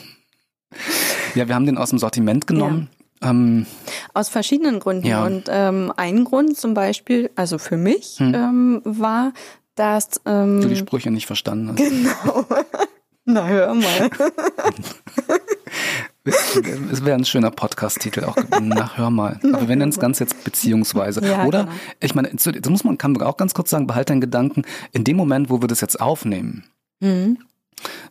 [1.36, 2.89] ja, wir haben den aus dem Sortiment genommen.
[3.22, 3.65] Ähm,
[4.13, 5.05] Aus verschiedenen Gründen.
[5.07, 5.26] Ja.
[5.26, 8.34] Und ähm, ein Grund zum Beispiel, also für mich, Hm.
[8.34, 9.34] ähm, war,
[9.76, 11.78] dass ähm, du die Sprüche nicht verstanden hast.
[11.78, 12.45] genau.
[13.26, 14.09] Na hör mal.
[16.24, 18.36] Es wäre ein schöner Podcast-Titel auch.
[18.61, 19.39] Na, hör mal.
[19.53, 21.26] Aber wir nennen es ganz jetzt beziehungsweise.
[21.26, 21.76] Ja, Oder, genau.
[21.99, 24.61] ich meine, das muss man, kann man auch ganz kurz sagen, behalt deinen Gedanken.
[24.91, 26.63] In dem Moment, wo wir das jetzt aufnehmen,
[26.99, 27.39] Mhm.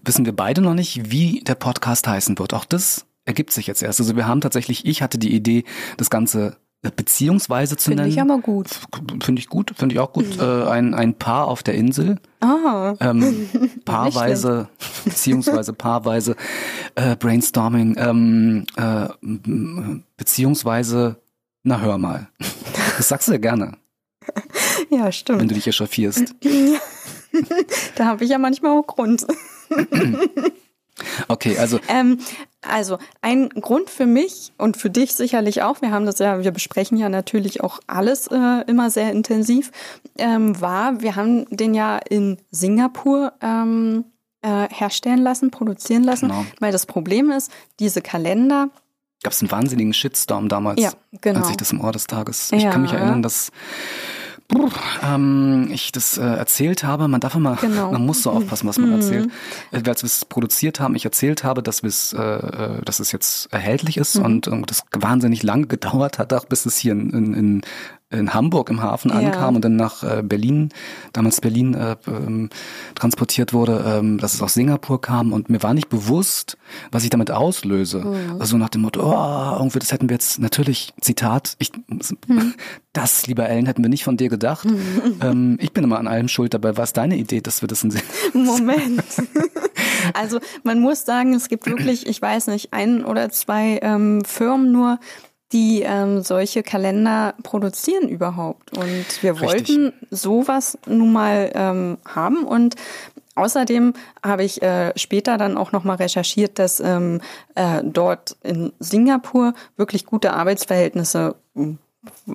[0.02, 2.52] wissen wir beide noch nicht, wie der Podcast heißen wird.
[2.54, 4.00] Auch das ergibt sich jetzt erst.
[4.00, 5.62] Also wir haben tatsächlich, ich hatte die Idee,
[5.96, 8.12] das Ganze äh, beziehungsweise zu Finde nennen.
[8.12, 8.68] ich aber gut.
[9.22, 10.40] Finde ich gut, finde ich auch gut.
[10.40, 12.18] Äh, ein, ein Paar auf der Insel.
[12.40, 13.48] Ah, ähm,
[13.84, 14.68] paarweise,
[15.04, 16.34] beziehungsweise paarweise
[16.96, 19.08] äh, Brainstorming, ähm, äh,
[20.16, 21.16] beziehungsweise,
[21.62, 22.28] na hör mal.
[22.96, 23.78] Das sagst du ja gerne,
[24.90, 25.50] ja, wenn stimmt.
[25.50, 26.34] du dich echauffierst.
[27.94, 29.24] Da habe ich ja manchmal auch Grund.
[31.30, 32.18] Okay, also Ähm,
[32.62, 36.50] also ein Grund für mich und für dich sicherlich auch, wir haben das ja, wir
[36.50, 39.70] besprechen ja natürlich auch alles äh, immer sehr intensiv,
[40.18, 44.04] ähm, war, wir haben den ja in Singapur ähm,
[44.42, 46.44] äh, herstellen lassen, produzieren lassen, Genau.
[46.58, 48.68] weil das Problem ist, diese Kalender,
[49.22, 51.40] gab es einen wahnsinnigen Shitstorm damals, Ja, genau.
[51.40, 52.50] als ich das im Ohr des Tages.
[52.52, 52.70] Ich Ja.
[52.70, 53.52] kann mich erinnern, dass
[55.02, 57.92] ähm, ich das äh, erzählt habe, man darf immer, genau.
[57.92, 58.96] man muss so aufpassen, was man mhm.
[58.96, 59.30] erzählt.
[59.70, 61.82] Äh, als wir es produziert haben, ich erzählt habe, dass
[62.12, 64.24] äh, äh, dass es jetzt erhältlich ist mhm.
[64.24, 67.60] und, und das wahnsinnig lange gedauert hat, auch bis es hier in, in, in
[68.10, 69.56] in Hamburg im Hafen ankam ja.
[69.56, 70.70] und dann nach äh, Berlin,
[71.12, 72.50] damals Berlin äh, ähm,
[72.96, 76.58] transportiert wurde, ähm, dass es aus Singapur kam und mir war nicht bewusst,
[76.90, 78.00] was ich damit auslöse.
[78.00, 78.40] Mhm.
[78.40, 81.70] Also nach dem Motto, oh, irgendwie das hätten wir jetzt natürlich, Zitat, ich,
[82.26, 82.54] mhm.
[82.92, 84.64] das, lieber Ellen, hätten wir nicht von dir gedacht.
[84.64, 85.20] Mhm.
[85.22, 86.76] Ähm, ich bin immer an allem schuld dabei.
[86.76, 87.94] War es deine Idee, dass wir das in
[88.32, 89.04] Moment.
[90.14, 94.72] also man muss sagen, es gibt wirklich, ich weiß nicht, ein oder zwei ähm, Firmen
[94.72, 94.98] nur,
[95.52, 98.76] die ähm, solche Kalender produzieren überhaupt.
[98.76, 99.48] Und wir Richtig.
[99.48, 102.76] wollten sowas nun mal ähm, haben und
[103.36, 107.22] Außerdem habe ich äh, später dann auch nochmal recherchiert, dass ähm,
[107.54, 111.36] äh, dort in Singapur wirklich gute Arbeitsverhältnisse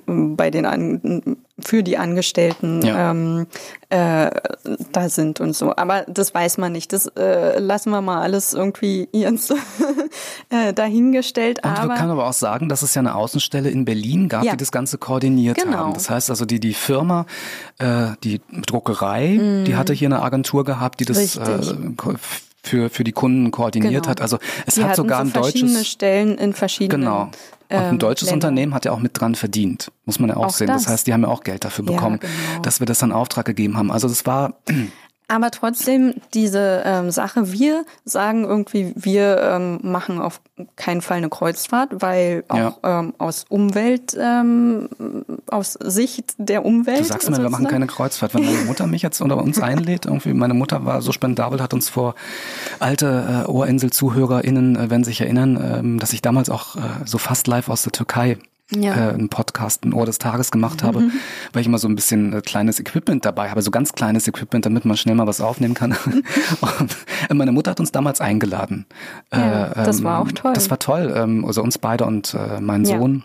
[0.06, 3.10] bei den für die Angestellten ja.
[3.10, 3.46] ähm,
[3.88, 4.30] äh,
[4.92, 5.74] da sind und so.
[5.74, 6.92] Aber das weiß man nicht.
[6.92, 9.54] Das äh, lassen wir mal alles irgendwie jetzt
[10.50, 11.60] äh, dahingestellt.
[11.64, 14.44] Und aber, man kann aber auch sagen, dass es ja eine Außenstelle in Berlin gab,
[14.44, 14.52] ja.
[14.52, 15.78] die das Ganze koordiniert genau.
[15.78, 15.94] haben.
[15.94, 17.24] Das heißt also, die die Firma,
[17.78, 19.64] äh, die Druckerei, mm.
[19.64, 21.58] die hatte hier eine Agentur gehabt, die das äh,
[22.66, 24.08] für, für die Kunden koordiniert genau.
[24.08, 24.20] hat.
[24.20, 27.30] Also es die hat sogar so ein deutsches verschiedene Stellen in verschiedenen Genau.
[27.68, 28.48] Und ein ähm, deutsches Länder.
[28.48, 30.68] Unternehmen hat ja auch mit dran verdient, muss man ja auch, auch sehen.
[30.68, 30.84] Das.
[30.84, 30.92] das.
[30.92, 32.62] heißt, die haben ja auch Geld dafür bekommen, ja, genau.
[32.62, 33.90] dass wir das dann Auftrag gegeben haben.
[33.90, 34.54] Also das war
[35.28, 40.40] aber trotzdem diese ähm, Sache, wir sagen irgendwie, wir ähm, machen auf
[40.76, 43.00] keinen Fall eine Kreuzfahrt, weil auch ja.
[43.00, 44.88] ähm, aus Umwelt, ähm,
[45.48, 47.00] aus Sicht der Umwelt.
[47.00, 48.34] Du sagst mir, wir machen keine Kreuzfahrt.
[48.34, 51.74] Wenn meine Mutter mich jetzt unter uns einlädt, irgendwie, meine Mutter war so spendabel, hat
[51.74, 52.14] uns vor
[52.78, 57.48] alte äh, Ohrinsel-ZuhörerInnen, äh, wenn sich erinnern, ähm, dass ich damals auch äh, so fast
[57.48, 58.38] live aus der Türkei
[58.70, 59.10] ja.
[59.10, 61.12] äh, einen Podcast, ein Ohr des Tages gemacht habe, mhm.
[61.52, 64.66] weil ich immer so ein bisschen äh, kleines Equipment dabei habe, so ganz kleines Equipment,
[64.66, 65.92] damit man schnell mal was aufnehmen kann.
[66.60, 66.96] und
[67.28, 68.86] äh, meine Mutter hat uns damals eingeladen.
[69.32, 70.52] Ja, äh, das war auch toll.
[70.54, 71.12] Das war toll.
[71.16, 72.98] Ähm, also uns beide und äh, mein ja.
[72.98, 73.24] Sohn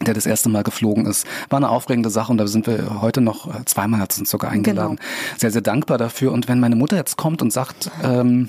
[0.00, 1.26] der das erste Mal geflogen ist.
[1.48, 4.30] War eine aufregende Sache und da sind wir heute noch, äh, zweimal hat es uns
[4.30, 4.96] sogar eingeladen.
[4.96, 5.38] Genau.
[5.38, 6.32] Sehr, sehr dankbar dafür.
[6.32, 8.48] Und wenn meine Mutter jetzt kommt und sagt, ähm,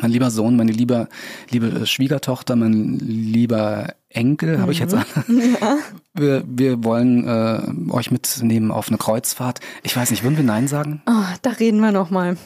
[0.00, 1.08] mein lieber Sohn, meine liebe,
[1.50, 4.60] liebe Schwiegertochter, mein lieber Enkel, mhm.
[4.62, 5.04] habe ich jetzt an.
[5.28, 5.78] Ja.
[6.14, 9.60] Wir, wir wollen äh, euch mitnehmen auf eine Kreuzfahrt.
[9.82, 11.02] Ich weiß nicht, würden wir Nein sagen?
[11.06, 12.36] Oh, da reden wir nochmal,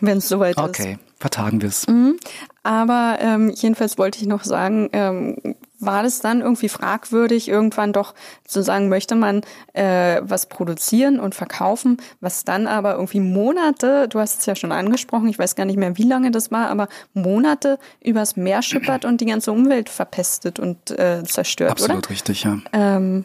[0.00, 0.70] wenn es soweit okay.
[0.70, 0.80] ist.
[0.80, 1.86] Okay, vertagen wir es.
[1.86, 2.18] Mhm.
[2.62, 8.14] Aber ähm, jedenfalls wollte ich noch sagen, ähm, war das dann irgendwie fragwürdig, irgendwann doch
[8.44, 14.18] zu sagen, möchte man äh, was produzieren und verkaufen, was dann aber irgendwie Monate, du
[14.18, 16.88] hast es ja schon angesprochen, ich weiß gar nicht mehr, wie lange das war, aber
[17.14, 22.10] Monate übers Meer schippert und die ganze Umwelt verpestet und äh, zerstört, Absolut oder?
[22.10, 22.58] richtig, ja.
[22.72, 23.24] Ähm,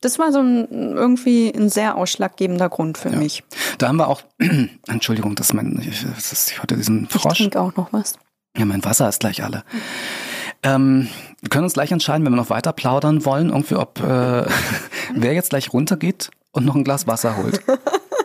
[0.00, 3.18] das war so ein irgendwie ein sehr ausschlaggebender Grund für ja.
[3.18, 3.44] mich.
[3.78, 4.22] Da haben wir auch,
[4.88, 7.32] Entschuldigung, dass mein, ich, das ich hatte diesen Frosch.
[7.32, 8.18] Ich trinke auch noch was.
[8.56, 9.64] Ja, mein Wasser ist gleich alle.
[10.64, 11.08] Ähm,
[11.40, 14.44] wir können uns gleich entscheiden, wenn wir noch weiter plaudern wollen, irgendwie, ob äh,
[15.14, 17.60] wer jetzt gleich runtergeht und noch ein Glas Wasser holt.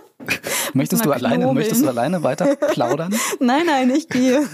[0.74, 3.16] möchtest du alleine, möchtest du alleine weiter plaudern?
[3.40, 4.48] nein, nein, ich gehe.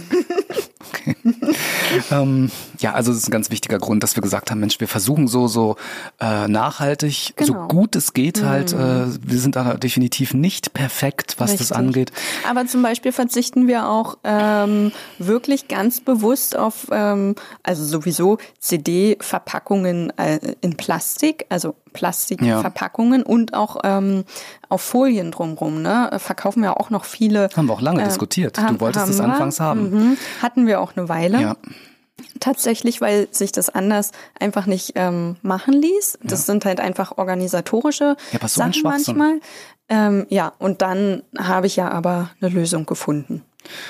[0.89, 1.15] Okay.
[2.11, 4.87] ähm, ja, also das ist ein ganz wichtiger Grund, dass wir gesagt haben, Mensch, wir
[4.87, 5.75] versuchen so so
[6.19, 7.61] äh, nachhaltig, genau.
[7.61, 8.49] so gut es geht mhm.
[8.49, 8.73] halt.
[8.73, 11.69] Äh, wir sind da definitiv nicht perfekt, was Richtig.
[11.69, 12.11] das angeht.
[12.49, 20.17] Aber zum Beispiel verzichten wir auch ähm, wirklich ganz bewusst auf, ähm, also sowieso CD-Verpackungen
[20.17, 23.25] äh, in Plastik, also Plastikverpackungen ja.
[23.25, 24.25] und auch ähm,
[24.67, 25.81] auf Folien drumrum.
[25.81, 26.09] Ne?
[26.17, 27.49] Verkaufen wir auch noch viele.
[27.55, 28.57] Haben wir auch lange äh, diskutiert.
[28.57, 29.91] Du wolltest es anfangs haben.
[29.91, 30.17] Mhm.
[30.41, 31.41] Hatten wir auch eine Weile.
[31.41, 31.55] Ja.
[32.39, 36.19] Tatsächlich, weil sich das anders einfach nicht ähm, machen ließ.
[36.23, 36.53] Das ja.
[36.53, 39.39] sind halt einfach organisatorische ja, so Sachen manchmal.
[39.89, 43.43] Ähm, ja, und dann habe ich ja aber eine Lösung gefunden.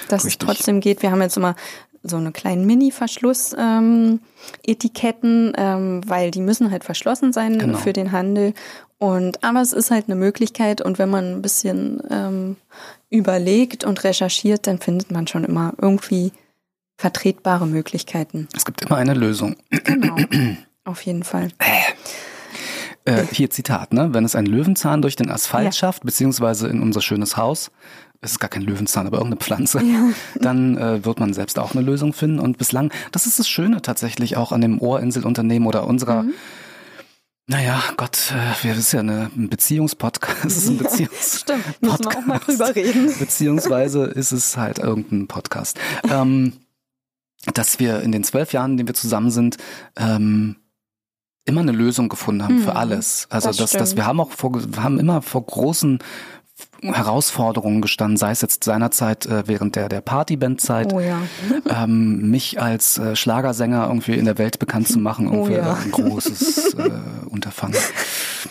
[0.08, 0.42] Dass Richtig.
[0.42, 1.02] es trotzdem geht.
[1.02, 1.56] Wir haben jetzt immer
[2.04, 7.78] so eine kleinen Mini-Verschluss-Etiketten, ähm, ähm, weil die müssen halt verschlossen sein genau.
[7.78, 8.54] für den Handel.
[9.00, 12.56] Und aber es ist halt eine Möglichkeit und wenn man ein bisschen ähm,
[13.10, 16.32] überlegt und recherchiert, dann findet man schon immer irgendwie
[17.04, 18.48] vertretbare Möglichkeiten.
[18.56, 19.58] Es gibt immer eine Lösung.
[19.70, 20.16] Genau.
[20.86, 21.50] Auf jeden Fall.
[23.06, 24.14] Äh, äh hier Zitat, ne?
[24.14, 25.72] Wenn es ein Löwenzahn durch den Asphalt ja.
[25.74, 27.72] schafft, beziehungsweise in unser schönes Haus,
[28.22, 30.12] es ist gar kein Löwenzahn, aber irgendeine Pflanze, ja.
[30.40, 32.40] dann äh, wird man selbst auch eine Lösung finden.
[32.40, 36.34] Und bislang, das ist das Schöne tatsächlich auch an dem Ohrinselunternehmen oder unserer mhm.
[37.48, 40.46] Naja, Gott, äh, wir ist ja eine, ein Beziehungspodcast.
[40.46, 43.14] Es ist ein Beziehungs Stimmt, müssen wir auch mal drüber reden.
[43.20, 45.78] Beziehungsweise ist es halt irgendein Podcast.
[46.10, 46.54] ähm,
[47.54, 49.58] dass wir in den zwölf Jahren, in denen wir zusammen sind,
[49.98, 50.58] ähm,
[51.46, 53.28] immer eine Lösung gefunden haben für alles.
[53.30, 56.00] Also das dass, dass wir haben auch vor, haben immer vor großen
[56.84, 61.22] Herausforderungen gestanden, sei es jetzt seinerzeit äh, während der der Partybandzeit, Oh ja.
[61.84, 65.74] ähm, mich als äh, Schlagersänger irgendwie in der Welt bekannt zu machen, Oh irgendwie ja.
[65.74, 66.92] ein großes äh,
[67.30, 67.78] Unterfangen.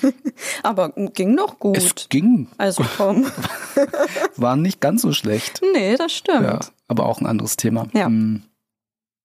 [0.63, 1.77] Aber ging doch gut.
[1.77, 3.27] Es ging, also komm.
[4.37, 5.61] war nicht ganz so schlecht.
[5.73, 6.43] nee, das stimmt.
[6.43, 7.87] Ja, aber auch ein anderes Thema.
[7.93, 8.07] Ja.
[8.07, 8.43] Hm.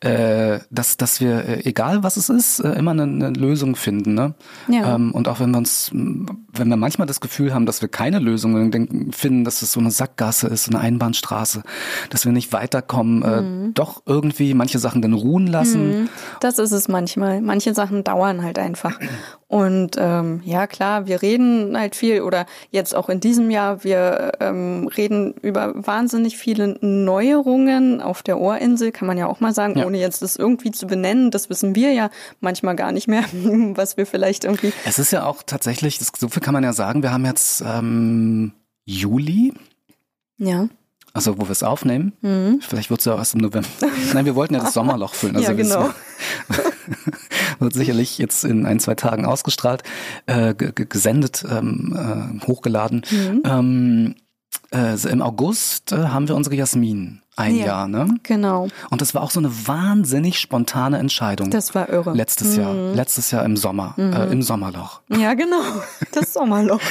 [0.00, 4.14] Äh, dass, dass wir, äh, egal was es ist, äh, immer eine, eine Lösung finden.
[4.14, 4.34] Ne?
[4.68, 4.94] Ja.
[4.94, 8.18] Ähm, und auch wenn wir uns, wenn wir manchmal das Gefühl haben, dass wir keine
[8.18, 11.62] Lösung denken, finden, dass es so eine Sackgasse ist, so eine Einbahnstraße,
[12.10, 13.68] dass wir nicht weiterkommen, Mhm.
[13.68, 16.08] äh, doch irgendwie manche Sachen dann ruhen lassen.
[16.40, 17.40] Das ist es manchmal.
[17.40, 18.98] Manche Sachen dauern halt einfach.
[19.48, 24.32] Und ähm, ja, klar, wir reden halt viel oder jetzt auch in diesem Jahr, wir
[24.40, 29.78] ähm, reden über wahnsinnig viele Neuerungen auf der Ohrinsel, kann man ja auch mal sagen,
[29.78, 29.85] Ja.
[29.86, 31.30] Ohne jetzt das irgendwie zu benennen.
[31.30, 32.10] Das wissen wir ja
[32.40, 34.72] manchmal gar nicht mehr, was wir vielleicht irgendwie.
[34.84, 37.62] Es ist ja auch tatsächlich, das, so viel kann man ja sagen, wir haben jetzt
[37.66, 38.52] ähm,
[38.84, 39.54] Juli,
[40.38, 40.68] Ja.
[41.12, 42.58] also wo wir es aufnehmen.
[42.60, 43.68] Vielleicht wird es ja auch erst im November.
[44.14, 45.36] Nein, wir wollten ja das Sommerloch füllen.
[45.36, 45.80] Also Ja, genau.
[46.48, 46.64] wir-
[47.58, 49.82] wird sicherlich jetzt in ein, zwei Tagen ausgestrahlt,
[50.26, 51.96] äh, ge- ge- gesendet, ähm,
[52.42, 53.02] äh, hochgeladen.
[53.10, 53.42] Mhm.
[53.44, 54.14] Ähm,
[54.72, 57.66] äh, Im August äh, haben wir unsere Jasmin ein Ja.
[57.66, 58.08] Jahr, ne?
[58.22, 58.68] Genau.
[58.90, 61.50] Und das war auch so eine wahnsinnig spontane Entscheidung.
[61.50, 62.14] Das war irre.
[62.14, 65.02] letztes Jahr, letztes Jahr im Sommer, äh, im Sommerloch.
[65.08, 65.60] Ja, genau.
[66.12, 66.80] Das Sommerloch.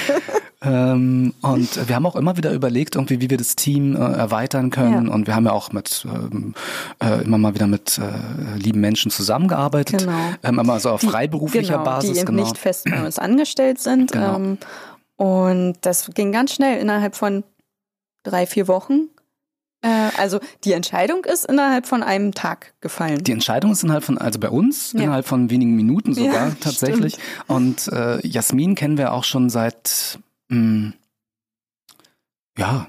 [0.62, 4.72] Ähm, und wir haben auch immer wieder überlegt, irgendwie, wie wir das Team äh, erweitern
[4.72, 5.08] können.
[5.08, 5.14] Ja.
[5.14, 6.56] Und wir haben ja auch mit ähm,
[7.04, 10.00] äh, immer mal wieder mit äh, lieben Menschen zusammengearbeitet.
[10.00, 10.18] Genau.
[10.42, 12.44] Ähm, aber also auf freiberuflicher genau, Basis, die eben genau.
[12.44, 14.12] nicht fest bei uns angestellt sind.
[14.12, 14.38] Genau.
[14.38, 14.58] Ähm,
[15.18, 17.44] und das ging ganz schnell innerhalb von
[18.26, 19.10] drei, vier Wochen.
[19.82, 23.24] Äh, also die Entscheidung ist innerhalb von einem Tag gefallen.
[23.24, 25.02] Die Entscheidung ist innerhalb von, also bei uns, Ja.
[25.02, 27.18] innerhalb von wenigen Minuten sogar Ja, tatsächlich.
[27.48, 30.20] Und äh, Jasmin kennen wir auch schon seit,
[30.50, 30.94] mh,
[32.58, 32.88] ja,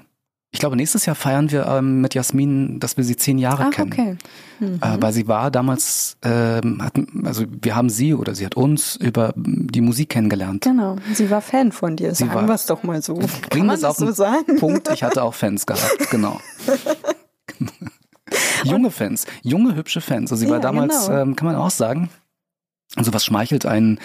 [0.57, 3.69] ich glaube, nächstes Jahr feiern wir ähm, mit Jasmin, dass wir sie zehn Jahre Ach,
[3.69, 3.91] kennen.
[3.93, 4.17] okay.
[4.59, 4.79] Mhm.
[4.81, 6.93] Äh, weil sie war damals, ähm, hat,
[7.25, 10.63] also wir haben sie oder sie hat uns über die Musik kennengelernt.
[10.63, 10.95] Genau.
[11.13, 12.15] Sie war Fan von dir.
[12.15, 13.19] Sie Sagen war- wir es doch mal so.
[13.51, 14.57] Kann man das auf so sagen?
[14.59, 16.41] Punkt, ich hatte auch Fans gehabt, genau.
[18.63, 20.31] junge Fans, junge, hübsche Fans.
[20.31, 21.19] Also sie war Ja, damals, genau.
[21.21, 22.09] ähm, kann man auch sagen,
[22.95, 23.99] also was schmeichelt einen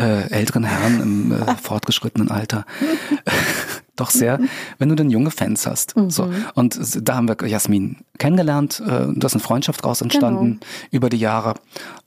[0.00, 2.64] äh, älteren Herrn im äh, fortgeschrittenen Alter
[3.96, 4.38] doch sehr,
[4.78, 5.94] wenn du denn junge Fans hast.
[6.08, 6.34] So Mhm.
[6.54, 10.66] und s- da haben wir Jasmin kennengelernt, äh, da ist eine Freundschaft raus entstanden Genau.
[10.90, 11.54] über die Jahre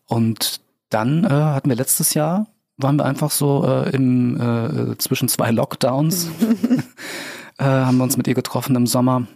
[0.07, 5.27] und dann äh, hatten wir letztes Jahr waren wir einfach so äh, im äh, zwischen
[5.27, 6.29] zwei Lockdowns
[7.57, 9.27] äh, haben wir uns mit ihr getroffen im Sommer,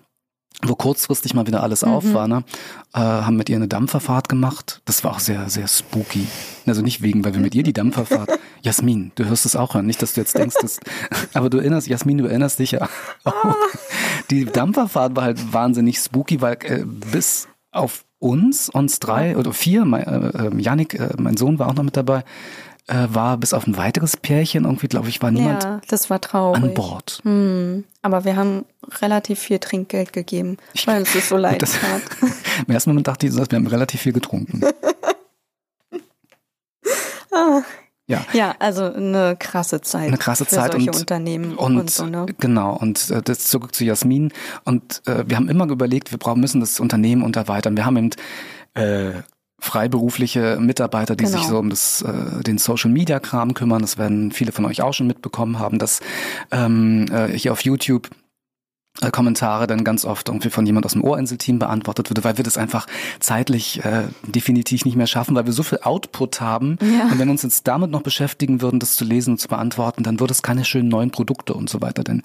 [0.66, 2.44] wo kurzfristig mal wieder alles auf war, ne?
[2.94, 4.82] Äh, haben mit ihr eine Dampferfahrt gemacht.
[4.86, 6.28] Das war auch sehr, sehr spooky.
[6.66, 8.30] Also nicht wegen, weil wir mit ihr die Dampferfahrt.
[8.62, 10.80] Jasmin, du hörst es auch hören, nicht, dass du jetzt denkst, dass,
[11.34, 12.88] aber du erinnerst, Jasmin, du erinnerst dich ja.
[13.24, 13.56] auch.
[14.30, 19.84] Die Dampferfahrt war halt wahnsinnig spooky, weil äh, bis auf uns, uns drei oder vier,
[19.84, 22.24] mein, äh, äh, Yannick, äh, mein Sohn war auch noch mit dabei,
[22.88, 26.20] äh, war bis auf ein weiteres Pärchen irgendwie, glaube ich, war niemand Ja, das war
[26.22, 26.62] traurig.
[26.62, 27.20] an Bord.
[27.24, 27.84] Hm.
[28.02, 28.66] Aber wir haben
[29.02, 32.02] relativ viel Trinkgeld gegeben, weil uns das so leid das- tat.
[32.68, 34.62] Im ersten Moment dachte ich, wir haben relativ viel getrunken.
[38.06, 40.08] Ja, Ja, also eine krasse Zeit.
[40.10, 42.26] Eine krasse für Zeit solche und- Unternehmen und, und, so, ne?
[42.38, 44.32] genau und äh, das zurück zu Jasmin
[44.66, 47.78] und äh, wir haben immer überlegt, wir brauchen müssen das Unternehmen unterweitern.
[47.78, 48.10] Wir haben eben
[48.74, 49.22] äh,
[49.64, 51.38] freiberufliche Mitarbeiter, die Genau.
[51.38, 53.82] sich so um das äh, den Social Media Kram kümmern.
[53.82, 56.02] Das werden viele von euch auch schon mitbekommen haben, dass
[56.52, 58.10] ähm, äh, hier auf YouTube
[59.12, 62.58] Kommentare dann ganz oft irgendwie von jemand aus dem Ohrinsel-Team beantwortet würde, weil wir das
[62.58, 62.86] einfach
[63.20, 66.78] zeitlich äh, definitiv nicht mehr schaffen, weil wir so viel Output haben.
[66.82, 67.06] Ja.
[67.06, 70.04] Und wenn wir uns jetzt damit noch beschäftigen würden, das zu lesen und zu beantworten,
[70.04, 72.22] dann würde es keine schönen neuen Produkte und so weiter denn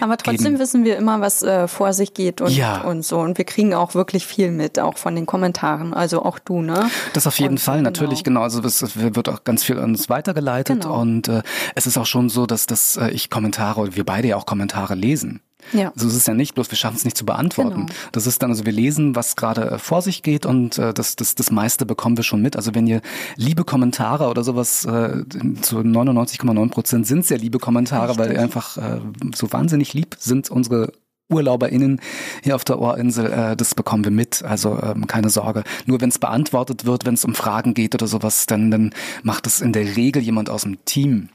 [0.00, 0.58] Aber trotzdem geben.
[0.58, 2.82] wissen wir immer, was äh, vor sich geht und, Ja.
[2.82, 3.18] und so.
[3.18, 5.94] Und wir kriegen auch wirklich viel mit, auch von den Kommentaren.
[5.94, 6.90] Also auch du, ne?
[7.14, 8.42] Das auf jeden Und- Fall, natürlich, genau.
[8.42, 11.00] Also es es wird auch ganz viel an uns weitergeleitet Genau.
[11.00, 11.42] und äh,
[11.74, 14.46] es ist auch schon so, dass, dass äh, ich Kommentare, oder wir beide ja auch
[14.46, 15.40] Kommentare lesen.
[15.72, 15.92] Ja.
[15.94, 17.86] So ist es ja nicht, bloß wir schaffen es nicht zu beantworten.
[17.86, 17.98] Genau.
[18.12, 21.16] Das ist dann, also wir lesen, was gerade äh, vor sich geht und äh, das,
[21.16, 22.56] das, das meiste bekommen wir schon mit.
[22.56, 23.00] Also wenn ihr
[23.36, 25.24] liebe Kommentare oder sowas, äh,
[25.62, 28.42] zu 99,9 Prozent sind sehr liebe Kommentare, weil Richtig.
[28.42, 29.00] einfach äh,
[29.34, 30.92] so wahnsinnig lieb sind unsere
[31.30, 32.00] UrlauberInnen
[32.42, 35.64] hier auf der Ohrinsel, äh, das bekommen wir mit, also ähm, keine Sorge.
[35.86, 38.92] Nur wenn es beantwortet wird, wenn es um Fragen geht oder sowas, dann, dann
[39.22, 41.28] macht es in der Regel jemand aus dem Team.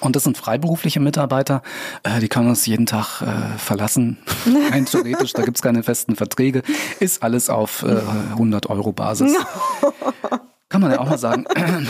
[0.00, 1.62] Und das sind freiberufliche Mitarbeiter,
[2.02, 4.18] äh, die können uns jeden Tag äh, verlassen.
[4.70, 6.62] Rein theoretisch, da gibt's keine festen Verträge.
[7.00, 8.00] Ist alles auf äh,
[8.32, 9.34] 100 Euro Basis.
[10.68, 11.44] Kann man ja auch mal sagen.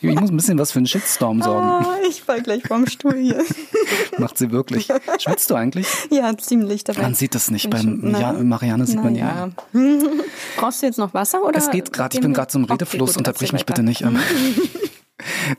[0.00, 1.66] ich muss ein bisschen was für einen Shitstorm sorgen.
[1.66, 3.42] Ah, ich fall gleich vom Stuhl hier.
[4.16, 4.86] Macht sie wirklich.
[5.18, 5.88] Schwitzt du eigentlich?
[6.10, 6.84] Ja, ziemlich.
[6.84, 7.02] Dabei.
[7.02, 7.68] Man sieht das nicht.
[7.68, 8.32] Beim schon- ja.
[8.32, 9.50] Marianne sieht man ja.
[9.74, 9.80] ja.
[10.56, 11.58] Brauchst du jetzt noch Wasser oder?
[11.58, 14.04] Es geht gerade, ich bin gerade zum Okay, Redefluss, gut, unterbrich mich bitte nicht.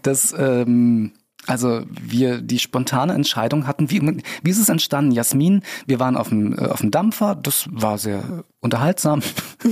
[0.02, 1.12] Das, ähm,
[1.50, 5.12] also wir die spontane Entscheidung hatten, wie, wie ist es entstanden?
[5.12, 9.22] Jasmin, wir waren auf dem, äh, auf dem Dampfer, das war sehr unterhaltsam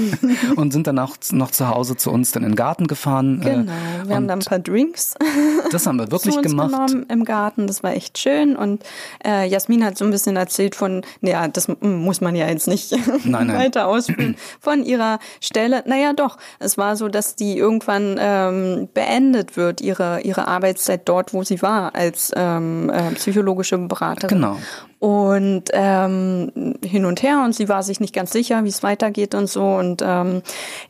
[0.55, 3.41] und sind danach noch zu Hause zu uns dann in den Garten gefahren.
[3.41, 3.71] äh, Genau,
[4.05, 5.15] wir haben dann ein paar Drinks
[5.71, 6.71] das haben wir wirklich gemacht.
[6.71, 7.67] genommen im Garten.
[7.67, 8.55] Das war echt schön.
[8.55, 8.83] Und
[9.25, 12.91] äh, Jasmin hat so ein bisschen erzählt von, ja, das muss man ja jetzt nicht
[13.25, 13.57] Nein, nein.
[13.57, 15.83] weiter ausführen, von ihrer Stelle.
[15.85, 21.33] Naja, doch, es war so, dass die irgendwann ähm, beendet wird, ihre, ihre Arbeitszeit dort,
[21.33, 24.37] wo sie war, als ähm, äh, psychologische Beraterin.
[24.37, 24.57] Genau.
[24.99, 29.35] Und ähm, hin und her und sie war sich nicht ganz sicher, wie es weitergeht
[29.35, 29.75] und so.
[29.75, 30.41] Und ähm,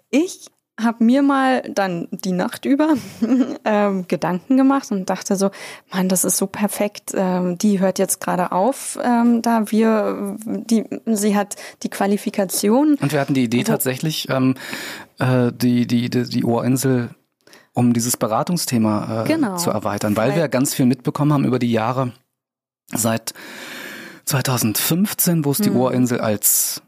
[0.09, 0.47] ich
[0.79, 2.93] habe mir mal dann die Nacht über
[3.65, 5.49] ähm, Gedanken gemacht und dachte so,
[5.91, 7.13] Mann, das ist so perfekt.
[7.15, 12.95] Ähm, die hört jetzt gerade auf, ähm, da wir, die, sie hat die Qualifikation.
[13.01, 14.55] Und wir hatten die Idee tatsächlich, ähm,
[15.19, 17.09] äh, die, die, die, die Ohrinsel
[17.77, 19.55] um dieses Beratungsthema äh, Genau.
[19.57, 22.11] zu erweitern, weil Weil- wir ganz viel mitbekommen haben über die Jahre
[22.91, 23.33] seit
[24.25, 25.77] 2015, wo es die Mhm.
[25.77, 26.81] Ohrinsel als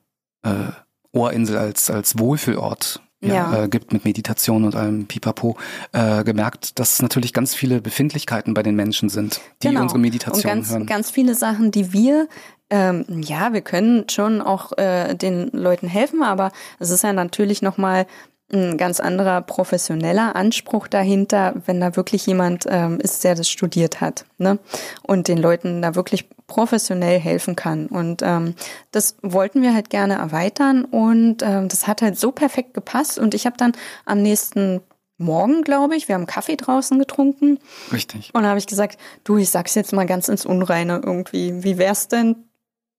[0.43, 0.71] äh,
[1.11, 3.63] Ohrinsel als als Wohlfühlort ja, Ja.
[3.63, 5.57] Äh, gibt mit Meditation und allem Pipapo,
[5.91, 9.81] äh, gemerkt, dass es natürlich ganz viele Befindlichkeiten bei den Menschen sind, die Genau.
[9.81, 10.85] unsere Meditation und ganz, hören.
[10.85, 12.27] ganz viele Sachen, die wir
[12.71, 17.63] ähm, ja, wir können schon auch äh, den Leuten helfen, aber es ist ja natürlich
[17.63, 18.05] nochmal
[18.51, 24.01] ein ganz anderer professioneller Anspruch dahinter, wenn da wirklich jemand ähm, ist, der das studiert
[24.01, 24.59] hat, ne?
[25.03, 27.87] Und den Leuten da wirklich professionell helfen kann.
[27.87, 28.55] Und ähm,
[28.91, 33.19] das wollten wir halt gerne erweitern und ähm, das hat halt so perfekt gepasst.
[33.19, 33.73] Und ich habe dann
[34.05, 34.81] am nächsten
[35.21, 37.59] Morgen, glaube ich, wir haben Kaffee draußen getrunken
[37.91, 38.31] Richtig.
[38.33, 41.61] und da habe ich gesagt, du, ich sag's jetzt mal ganz ins Unreine irgendwie.
[41.61, 42.37] Wie wär's denn,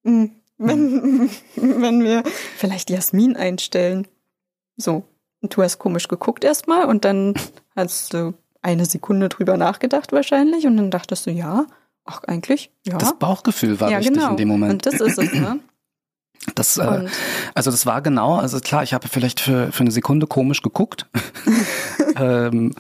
[0.05, 2.23] hm, wenn, wenn wir
[2.59, 4.07] vielleicht Jasmin einstellen?
[4.77, 5.05] So.
[5.43, 7.35] Und du hast komisch geguckt erstmal und dann
[7.75, 11.67] hast du eine Sekunde drüber nachgedacht wahrscheinlich und dann dachtest du, ja,
[12.05, 12.99] ach eigentlich, ja.
[12.99, 14.31] Das Bauchgefühl war ja, wichtig genau.
[14.31, 14.73] in dem Moment.
[14.73, 15.61] Und das ist es, ne?
[16.55, 17.07] Das, äh,
[17.55, 21.07] also das war genau, also klar, ich habe vielleicht für, für eine Sekunde komisch geguckt.
[22.17, 22.75] ähm,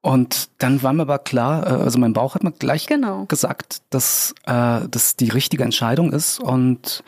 [0.00, 3.24] und dann war mir aber klar, äh, also mein Bauch hat mir gleich genau.
[3.26, 7.02] gesagt, dass äh, das die richtige Entscheidung ist und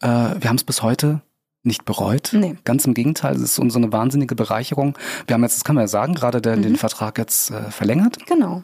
[0.00, 1.20] äh, wir haben es bis heute
[1.66, 2.30] nicht bereut.
[2.32, 2.56] Nee.
[2.64, 4.96] Ganz im Gegenteil, es ist so eine wahnsinnige Bereicherung.
[5.26, 6.76] Wir haben jetzt, das kann man ja sagen, gerade den Mhm.
[6.76, 8.62] Vertrag jetzt äh, verlängert Genau.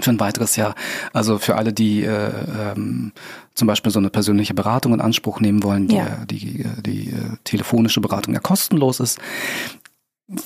[0.00, 0.74] für ein weiteres Jahr.
[1.12, 2.30] Also für alle, die äh,
[2.76, 3.12] ähm,
[3.54, 6.06] zum Beispiel so eine persönliche Beratung in Anspruch nehmen wollen, die, Ja.
[6.06, 7.14] äh, die, äh, die äh,
[7.44, 9.18] telefonische Beratung ja kostenlos ist,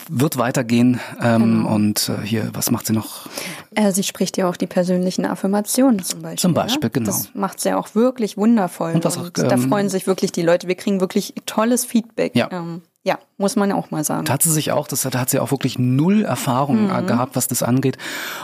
[0.09, 1.01] wird weitergehen.
[1.21, 1.75] Ähm, Genau.
[1.75, 3.27] Und äh, hier, was macht sie noch?
[3.75, 6.39] Äh, sie spricht ja auch die persönlichen Affirmationen zum Beispiel.
[6.39, 6.89] Zum Beispiel, ja?
[6.89, 7.07] genau.
[7.07, 8.93] Das macht sie ja auch wirklich wundervoll.
[8.93, 10.69] Und was auch, da ähm, freuen sich wirklich die Leute.
[10.69, 12.37] Wir kriegen wirklich tolles Feedback.
[12.37, 12.49] Ja.
[12.53, 14.27] Ähm, ja, muss man ja auch mal sagen.
[14.27, 17.03] Da hat sie sich auch, das hat, da hat sie auch wirklich null Erfahrung äh,
[17.03, 17.99] gehabt, was das angeht.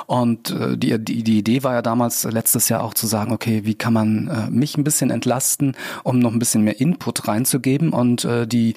[0.07, 3.31] Und äh, die, die, die Idee war ja damals äh, letztes Jahr auch zu sagen,
[3.33, 7.29] okay, wie kann man äh, mich ein bisschen entlasten, um noch ein bisschen mehr Input
[7.29, 7.91] reinzugeben.
[7.91, 8.75] Und äh, die,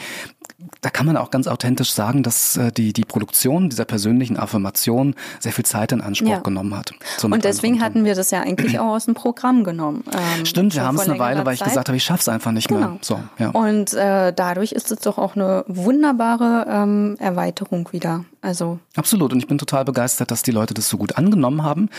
[0.81, 5.15] da kann man auch ganz authentisch sagen, dass äh, die, die Produktion dieser persönlichen Affirmation
[5.39, 6.39] sehr viel Zeit in Anspruch Ja.
[6.39, 6.91] genommen hat.
[7.17, 10.03] So Und deswegen hatten wir das ja eigentlich auch aus dem Programm genommen.
[10.11, 11.69] Ähm, Stimmt, wir haben es eine Weile, weil ich Zeit.
[11.69, 12.79] gesagt habe, ich schaff's einfach nicht Genau.
[12.91, 12.97] mehr.
[13.01, 13.49] So, ja.
[13.49, 18.25] Und äh, dadurch ist es doch auch eine wunderbare ähm, Erweiterung wieder.
[18.41, 19.33] Also Absolut.
[19.33, 21.89] Und ich bin total begeistert, dass die Leute das so gut angenommen haben.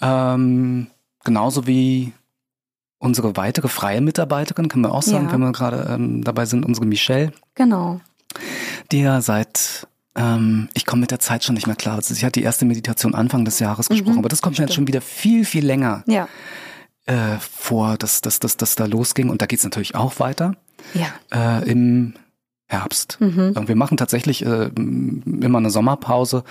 [0.00, 0.86] Ähm,
[1.24, 2.12] genauso wie
[2.98, 5.32] unsere weitere freie Mitarbeiterin, können wir auch sagen, Ja.
[5.32, 8.00] wenn wir gerade ähm, dabei sind, unsere Michelle, genau.
[8.92, 9.86] Ja seit
[10.16, 11.96] ähm, ich komme mit der Zeit schon nicht mehr klar.
[11.96, 13.94] Also sie hat die erste Meditation Anfang des Jahres Mhm.
[13.94, 16.28] gesprochen, aber das kommt mir jetzt schon wieder viel, viel länger Ja.
[17.06, 19.28] äh, vor, dass, dass, dass, dass da losging.
[19.30, 20.56] Und da geht's natürlich auch weiter
[20.94, 21.06] Ja.
[21.60, 22.14] äh, im
[22.66, 23.18] Herbst.
[23.20, 23.52] Mhm.
[23.56, 26.44] Und wir machen tatsächlich äh, immer eine Sommerpause,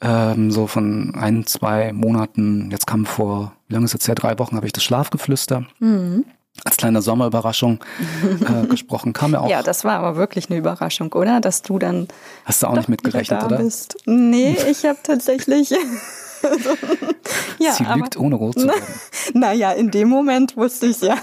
[0.00, 2.70] ähm, so von ein, zwei Monaten.
[2.70, 4.14] Jetzt kam vor, wie lange ist jetzt her?
[4.14, 6.24] Drei Wochen habe ich das Schlafgeflüster Mhm.
[6.64, 7.80] Als kleine Sommerüberraschung
[8.22, 9.12] äh, gesprochen.
[9.12, 9.48] Kam ja auch.
[9.48, 11.40] Ja, das war aber wirklich eine Überraschung, oder?
[11.40, 12.08] Dass du dann
[12.44, 13.58] Hast du auch nicht mitgerechnet, oder?
[13.58, 13.96] Bist.
[14.06, 15.70] Nee, ich habe tatsächlich.
[17.58, 18.82] ja, Sie aber, lügt, ohne rot zu werden.
[19.34, 21.16] naja, in dem Moment wusste ich ja.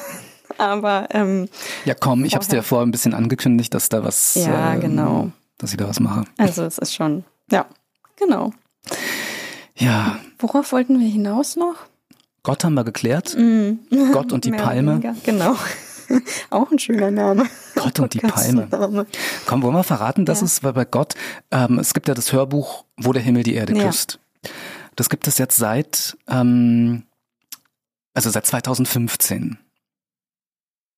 [0.58, 1.48] Aber ähm,
[1.86, 4.36] Ja, komm, ich habe es dir ja vorher ein bisschen angekündigt, dass da was.
[4.36, 5.32] Ja, ähm, genau.
[5.58, 6.26] Dass ich da was mache.
[6.38, 7.24] also es ist schon.
[7.50, 7.66] Ja,
[8.18, 8.52] genau.
[9.76, 11.76] Ja, Worauf wollten wir hinaus noch?
[12.44, 13.36] Gott haben wir geklärt.
[13.38, 13.80] Mhm.
[14.12, 14.92] Gott und die Mehr Palme.
[14.94, 15.16] weniger.
[15.24, 15.56] Genau.
[16.50, 17.46] Auch ein schöner Name.
[17.76, 18.68] Gott und die Palme.
[19.46, 20.46] Komm, wollen wir verraten, dass Ja.
[20.46, 21.14] es weil bei Gott,
[21.52, 23.86] ähm, es gibt ja das Hörbuch, wo der Himmel die Erde Ja.
[23.88, 24.20] küsst.
[24.98, 27.04] das gibt es jetzt seit, ähm,
[28.14, 29.58] also seit 2015.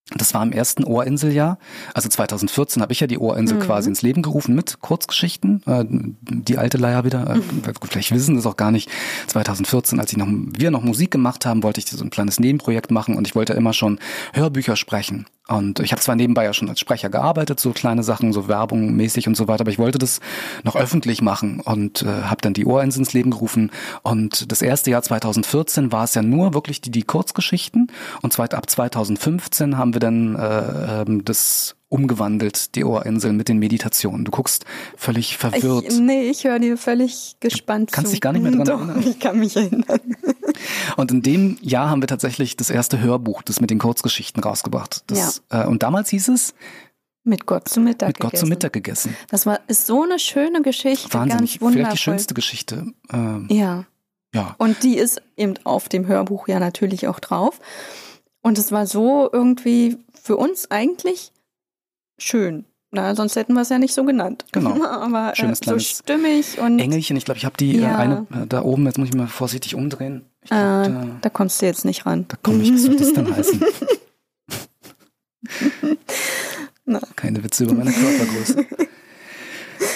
[0.09, 1.57] Das war im ersten Ohrinseljahr,
[1.93, 3.61] also 2014 habe ich ja die Ohrinsel mhm.
[3.61, 5.63] quasi ins Leben gerufen mit Kurzgeschichten.
[5.65, 7.63] Äh, die alte Leier wieder, äh, mhm.
[7.89, 8.89] vielleicht wissen das auch gar nicht.
[9.27, 12.91] 2014, als ich noch, wir noch Musik gemacht haben, wollte ich so ein kleines Nebenprojekt
[12.91, 13.97] machen und ich wollte immer schon
[14.33, 15.25] Hörbücher sprechen.
[15.47, 18.95] Und ich habe zwar nebenbei ja schon als Sprecher gearbeitet, so kleine Sachen, so Werbung
[18.95, 20.21] mäßig und so weiter, aber ich wollte das
[20.63, 23.69] noch öffentlich machen und äh, habe dann die Ohrinsel ins Leben gerufen.
[24.03, 27.87] Und das erste Jahr 2014 war es ja nur wirklich die, die Kurzgeschichten
[28.21, 33.59] und zweit, ab 2015 haben wir dann äh, ähm, das umgewandelt, die Ohrinsel mit den
[33.59, 34.25] Meditationen.
[34.25, 34.65] Du guckst
[34.97, 35.85] völlig verwirrt.
[35.87, 38.13] Ich, nee, ich höre dir völlig gespannt du kannst zu.
[38.13, 39.03] dich gar nicht mehr dran Doch, erinnern.
[39.07, 39.99] ich kann mich erinnern.
[40.97, 45.03] Und in dem Jahr haben wir tatsächlich das erste Hörbuch, das mit den Kurzgeschichten rausgebracht.
[45.07, 45.63] Das, ja.
[45.63, 46.53] äh, und damals hieß es
[47.23, 48.41] mit Gott zum Mittag Mit Gott gegessen.
[48.41, 49.15] zum Mittag gegessen.
[49.29, 51.39] Das war ist so eine schöne Geschichte, Wahnsinn.
[51.39, 51.71] ganz wundervoll.
[51.71, 52.87] Vielleicht die schönste Geschichte.
[53.11, 53.85] Ähm, ja.
[54.33, 54.55] Ja.
[54.57, 57.59] Und die ist eben auf dem Hörbuch ja natürlich auch drauf.
[58.43, 61.31] Und es war so irgendwie für uns eigentlich
[62.19, 62.65] schön.
[62.91, 64.45] Na, sonst hätten wir es ja nicht so genannt.
[64.51, 64.83] Genau.
[64.85, 66.77] Aber äh, so stimmig und.
[66.77, 67.93] Engelchen, ich glaube, ich habe die äh, ja.
[67.93, 70.25] äh, eine äh, da oben, jetzt muss ich mal vorsichtig umdrehen.
[70.41, 72.25] Glaub, äh, da, da, kommst du jetzt nicht ran.
[72.27, 73.63] Da komme ich, was soll das denn heißen?
[77.15, 78.65] Keine Witze über meine Körpergröße.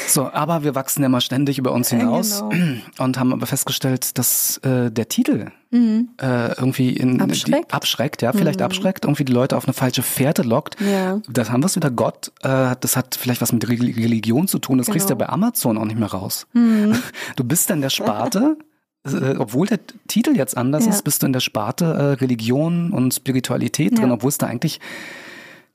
[0.08, 2.82] So, aber wir wachsen ja mal ständig über uns hinaus genau.
[3.00, 6.10] und haben aber festgestellt, dass äh, der Titel mhm.
[6.22, 7.72] äh, irgendwie in, abschreckt.
[7.72, 8.66] Die, abschreckt, ja, vielleicht mhm.
[8.66, 10.78] abschreckt, irgendwie die Leute auf eine falsche Fährte lockt.
[10.80, 11.20] Ja.
[11.30, 12.32] Das haben wir es wieder Gott.
[12.42, 14.78] Äh, das hat vielleicht was mit Religion zu tun.
[14.78, 14.94] Das genau.
[14.94, 16.48] kriegst du ja bei Amazon auch nicht mehr raus.
[16.54, 16.96] Mhm.
[17.36, 18.58] Du bist dann der Sparte.
[19.06, 20.92] äh, obwohl der Titel jetzt anders ja.
[20.92, 24.14] ist, bist du in der Sparte äh, Religion und Spiritualität drin, ja.
[24.14, 24.80] obwohl es da eigentlich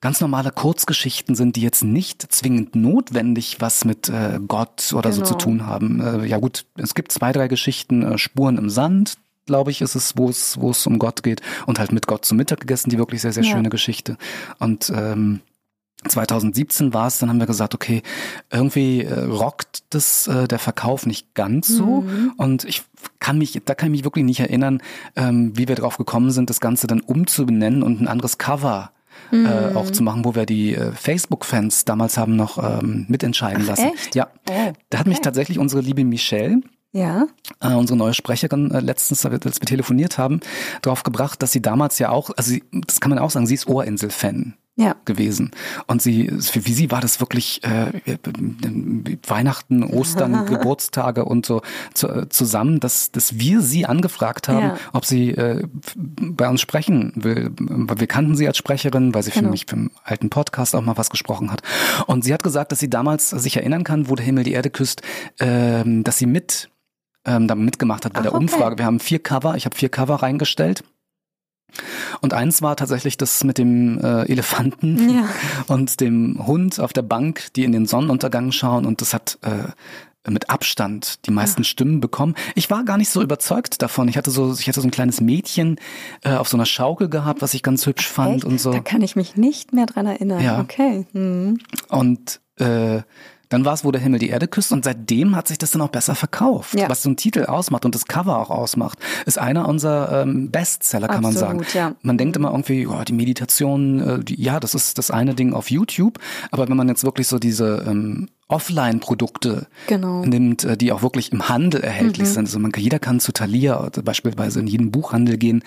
[0.03, 5.25] ganz normale Kurzgeschichten sind, die jetzt nicht zwingend notwendig was mit äh, Gott oder genau.
[5.25, 5.45] so zu genau.
[5.45, 6.01] tun haben.
[6.01, 9.95] Äh, ja gut, es gibt zwei, drei Geschichten, äh, Spuren im Sand, glaube ich, ist
[9.95, 12.91] es, wo es, wo es um Gott geht und halt mit Gott zum Mittag gegessen,
[12.91, 13.53] die wirklich sehr, sehr ja.
[13.53, 14.19] schöne Geschichte.
[14.59, 15.41] Und ähm,
[16.09, 18.03] 2017 war es, dann haben wir gesagt, okay,
[18.51, 22.33] irgendwie äh, rockt das äh, der Verkauf nicht ganz so mhm.
[22.37, 22.83] und ich
[23.21, 24.83] kann mich, da kann ich mich wirklich nicht erinnern,
[25.15, 28.91] ähm, wie wir drauf gekommen sind, das Ganze dann umzubenennen und ein anderes Cover
[29.31, 29.47] mhm.
[29.47, 33.69] äh, auch zu machen, wo wir die äh, Facebook-Fans damals haben noch ähm, mitentscheiden Ach,
[33.69, 33.93] lassen.
[33.95, 34.15] Echt?
[34.15, 36.61] Ja, oh, da hat mich tatsächlich unsere liebe Michelle
[36.93, 37.27] ja.
[37.61, 40.41] Äh, unsere neue Sprecherin äh, letztens, als wir telefoniert haben,
[40.83, 43.55] darauf gebracht, dass sie damals ja auch, also sie, das kann man auch sagen, sie
[43.55, 44.97] ist Ohrinsel-Fan ja.
[45.05, 45.51] gewesen.
[45.87, 47.93] Und sie, für wie sie war das wirklich äh,
[49.27, 51.63] Weihnachten, Ostern, Geburtstage und so
[51.95, 54.79] zu, zusammen, dass, dass wir sie angefragt haben, ja.
[54.93, 55.67] ob sie äh,
[55.97, 57.51] bei uns sprechen will.
[57.59, 59.47] Weil wir kannten sie als Sprecherin, weil sie genau.
[59.47, 61.63] für mich für einen alten Podcast auch mal was gesprochen hat.
[62.07, 64.71] Und sie hat gesagt, dass sie damals sich erinnern kann, wo der Himmel die Erde
[64.71, 65.03] küsst,
[65.39, 66.71] äh, dass sie mit
[67.25, 68.73] ähm, da mitgemacht hat bei Ach, der Umfrage.
[68.73, 68.79] Okay.
[68.79, 70.83] Wir haben vier Cover, ich habe vier Cover reingestellt
[72.21, 75.29] und eins war tatsächlich das mit dem äh, Elefanten ja.
[75.67, 79.71] und dem Hund auf der Bank, die in den Sonnenuntergang schauen und das hat äh,
[80.31, 81.65] mit Abstand die meisten ja.
[81.65, 82.35] Stimmen bekommen.
[82.55, 84.07] Ich war gar nicht so überzeugt davon.
[84.07, 85.81] Ich hatte so, ich hatte so ein kleines Mädchen
[86.23, 88.45] äh, auf so einer Schaukel gehabt, was ich ganz hübsch fand Echt?
[88.45, 88.73] und so.
[88.73, 90.41] Da kann ich mich nicht mehr dran erinnern.
[90.41, 90.61] Ja.
[90.61, 91.07] Okay.
[91.13, 91.59] Mhm.
[91.89, 93.03] Und äh,
[93.53, 95.83] dann war es, wo der Himmel die Erde küsst und seitdem hat sich das dann
[95.83, 96.79] auch besser verkauft.
[96.79, 96.89] Ja.
[96.89, 101.09] Was so ein Titel ausmacht und das Cover auch ausmacht, ist einer unserer ähm, Bestseller,
[101.09, 101.67] kann Absolut, man sagen.
[101.75, 101.95] Ja.
[102.03, 105.53] Man denkt immer irgendwie, oh, die Meditation, äh, die, ja, das ist das eine Ding
[105.53, 106.19] auf YouTube,
[106.51, 110.25] aber wenn man jetzt wirklich so diese ähm, Offline-Produkte genau.
[110.25, 112.33] nimmt, äh, die auch wirklich im Handel erhältlich mhm.
[112.33, 112.45] sind.
[112.47, 115.65] Also man, jeder kann zu Thalia beispielsweise in jeden Buchhandel gehen,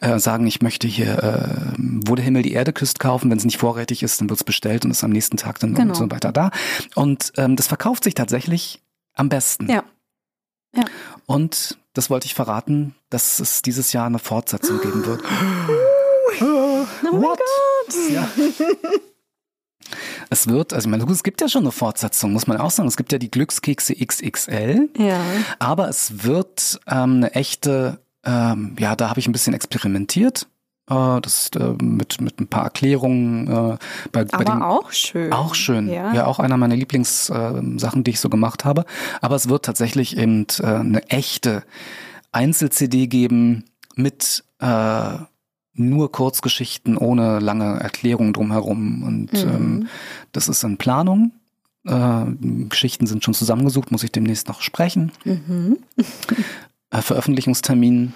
[0.00, 1.72] äh, sagen, ich möchte hier, äh,
[2.06, 3.30] wo der Himmel die Erde küsst, kaufen.
[3.30, 5.74] Wenn es nicht vorrätig ist, dann wird es bestellt und ist am nächsten Tag dann
[5.74, 5.90] genau.
[5.90, 6.50] und so weiter da.
[6.94, 8.82] Und ähm, das verkauft sich tatsächlich
[9.14, 9.68] am besten.
[9.70, 9.84] Ja.
[10.74, 10.84] ja.
[11.26, 15.22] Und das wollte ich verraten, dass es dieses Jahr eine Fortsetzung geben wird.
[16.40, 17.38] Oh What?
[18.10, 18.28] Ja.
[20.30, 22.88] Es wird, also ich meine, es gibt ja schon eine Fortsetzung, muss man auch sagen.
[22.88, 24.88] Es gibt ja die Glückskekse XXL.
[24.98, 25.20] Ja.
[25.58, 30.46] Aber es wird ähm, eine echte, ähm, ja, da habe ich ein bisschen experimentiert.
[30.90, 33.46] Äh, das ist, äh, mit, mit ein paar Erklärungen.
[33.46, 33.76] Äh,
[34.12, 35.32] bei, bei Aber dem, auch schön.
[35.32, 35.88] Auch schön.
[35.88, 38.84] Ja, ja auch einer meiner Lieblingssachen, äh, die ich so gemacht habe.
[39.20, 41.62] Aber es wird tatsächlich eben äh, eine echte
[42.32, 43.64] Einzel-CD geben
[43.96, 45.16] mit äh,
[45.74, 49.02] nur Kurzgeschichten ohne lange Erklärung drumherum.
[49.02, 49.50] Und mhm.
[49.50, 49.88] ähm,
[50.32, 51.32] das ist in Planung.
[51.86, 52.24] Äh,
[52.68, 55.12] Geschichten sind schon zusammengesucht, muss ich demnächst noch sprechen.
[55.24, 55.78] Mhm.
[56.90, 58.12] äh, Veröffentlichungstermin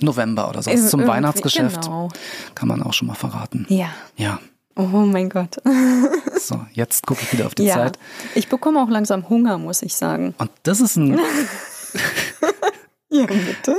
[0.00, 0.70] November oder so.
[0.70, 2.08] Zum Irgendwie, Weihnachtsgeschäft genau.
[2.54, 3.66] kann man auch schon mal verraten.
[3.68, 3.88] Ja.
[4.16, 4.40] Ja.
[4.76, 5.56] Oh mein Gott.
[6.38, 7.74] so, jetzt gucke ich wieder auf die ja.
[7.74, 7.98] Zeit.
[8.34, 10.34] Ich bekomme auch langsam Hunger, muss ich sagen.
[10.38, 11.18] Und das ist ein
[13.08, 13.76] Ja, bitte.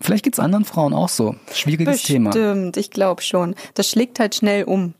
[0.00, 1.36] Vielleicht geht's anderen Frauen auch so.
[1.52, 2.32] Schwieriges Bestimmt, Thema.
[2.32, 3.54] Stimmt, ich glaube schon.
[3.74, 4.94] Das schlägt halt schnell um.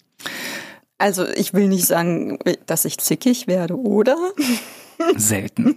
[0.98, 4.16] Also ich will nicht sagen, dass ich zickig werde, oder?
[5.16, 5.76] Selten.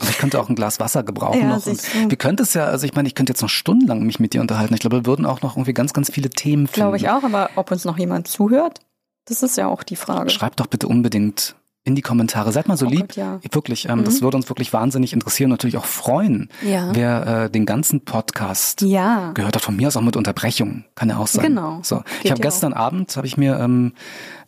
[0.00, 1.66] Also ich könnte auch ein Glas Wasser gebrauchen Ja, noch.
[1.66, 4.32] Und wir könnten es ja, also ich meine, ich könnte jetzt noch stundenlang mich mit
[4.32, 4.72] dir unterhalten.
[4.72, 6.80] Ich glaube, wir würden auch noch irgendwie ganz, ganz viele Themen finden.
[6.80, 8.80] Glaube ich auch, aber ob uns noch jemand zuhört,
[9.26, 10.30] das ist ja auch die Frage.
[10.30, 11.54] Schreibt doch bitte unbedingt
[11.84, 12.52] in die Kommentare.
[12.52, 13.08] Seid mal so Oh lieb.
[13.08, 13.40] Gott, ja.
[13.50, 16.94] Wirklich, ähm, das würde uns wirklich wahnsinnig interessieren, natürlich auch freuen, Ja.
[16.94, 19.32] wer äh, den ganzen Podcast Ja.
[19.32, 19.62] gehört hat.
[19.62, 21.46] Von mir aus auch mit Unterbrechung, kann ja auch sein.
[21.46, 21.80] Genau.
[21.82, 23.94] So, Geht ich habe gestern Abend habe ich mir, ähm,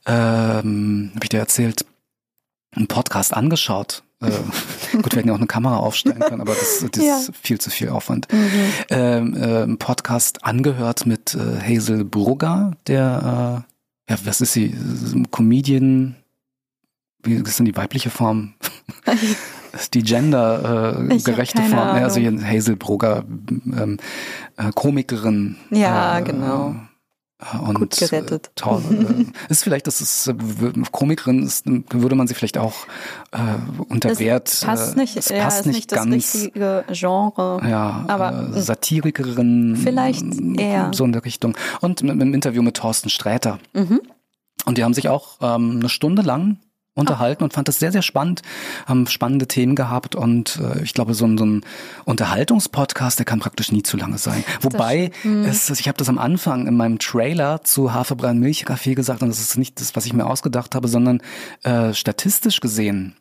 [0.07, 1.85] ähm, habe ich dir erzählt,
[2.75, 4.03] einen Podcast angeschaut.
[4.21, 4.31] Äh,
[4.93, 7.17] gut, wir hätten ja auch eine Kamera aufstellen können, aber das, das Ja.
[7.19, 8.29] ist viel zu viel Aufwand.
[8.33, 8.51] Mhm.
[8.91, 13.65] Ähm, äh, einen Podcast angehört mit äh, Hazel Brugger, der,
[14.09, 16.17] äh, ja, was ist sie, Äh, Comedian,
[17.25, 18.55] wie ist denn die weibliche Form?
[19.75, 21.97] Ist die gendergerechte keine Form.
[21.97, 22.39] Ja, also Ahnung.
[22.39, 23.99] hier Hazel Brugger, ähm,
[24.57, 25.57] äh, Komikerin.
[25.71, 26.77] Ja, äh, genau.
[27.41, 28.47] äh, Und, Gut gerettet.
[28.47, 28.83] Äh, toll.
[28.89, 30.35] äh, ist vielleicht, das ist äh,
[30.93, 32.87] Komikerin, ist, würde man sie vielleicht auch
[33.33, 33.39] äh,
[33.89, 34.49] unter Wert.
[34.49, 36.15] Es passt äh, nicht, es ja, passt ist nicht nicht das ganz.
[36.15, 37.61] richtige Genre.
[37.69, 39.77] Ja, aber äh, Satirikerin.
[39.77, 40.91] Vielleicht äh, eher.
[40.95, 41.57] So in der Richtung.
[41.81, 43.59] Und mit, mit einem Interview mit Thorsten Sträter.
[43.73, 44.03] Mhm.
[44.67, 46.59] Und die haben sich auch ähm, eine Stunde lang
[46.95, 48.43] unterhalten und fand das sehr, sehr spannend,
[48.87, 51.63] haben spannende Themen gehabt und äh, ich glaube, so ein, so ein
[52.05, 54.45] Unterhaltungspodcast, der kann praktisch nie zu lange sein.
[54.61, 55.11] Wobei,
[55.47, 59.29] es, ich habe das am Anfang in meinem Trailer zu Haferbrei und Milchkaffee gesagt und
[59.29, 61.21] das ist nicht das, was ich mir ausgedacht habe, sondern
[61.63, 63.17] äh, statistisch gesehen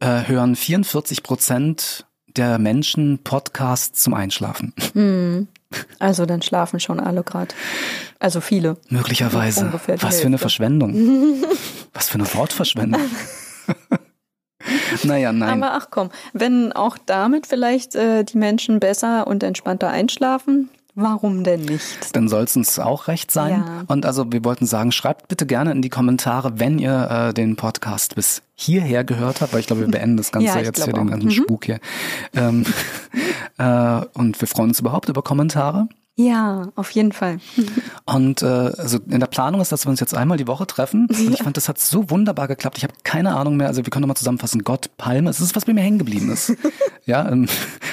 [0.00, 2.06] äh, hören 44 Prozent
[2.36, 4.72] der Menschen Podcasts zum Einschlafen.
[4.94, 5.48] Hm.
[5.98, 7.52] Also dann schlafen schon alle gerade.
[8.20, 8.76] Also viele.
[8.88, 9.72] Möglicherweise.
[9.72, 10.38] Was für eine Hälfte.
[10.38, 10.94] Verschwendung.
[11.96, 13.00] Was für eine Wortverschwendung.
[15.02, 15.62] naja, nein.
[15.62, 21.42] Aber ach komm, wenn auch damit vielleicht äh, die Menschen besser und entspannter einschlafen, warum
[21.42, 22.14] denn nicht?
[22.14, 23.64] dann soll es uns auch recht sein.
[23.66, 23.84] Ja.
[23.86, 27.56] Und also wir wollten sagen, schreibt bitte gerne in die Kommentare, wenn ihr äh, den
[27.56, 30.92] Podcast bis hierher gehört habt, weil ich glaube, wir beenden das Ganze Ja, jetzt hier,
[30.92, 31.12] glaube den auch.
[31.12, 31.32] ganzen Mhm.
[31.32, 31.80] Spuk hier.
[32.34, 32.66] Ähm,
[33.56, 35.88] äh, und wir freuen uns überhaupt über Kommentare.
[36.18, 37.40] Ja, auf jeden Fall.
[38.06, 41.08] Und äh, also in der Planung ist, dass wir uns jetzt einmal die Woche treffen.
[41.10, 42.78] Und ich fand, das hat so wunderbar geklappt.
[42.78, 43.66] Ich habe keine Ahnung mehr.
[43.66, 44.64] Also wir können nochmal zusammenfassen.
[44.64, 46.54] Gott, Palme, es ist, was bei mir hängen geblieben ist.
[47.04, 47.48] ja, ähm,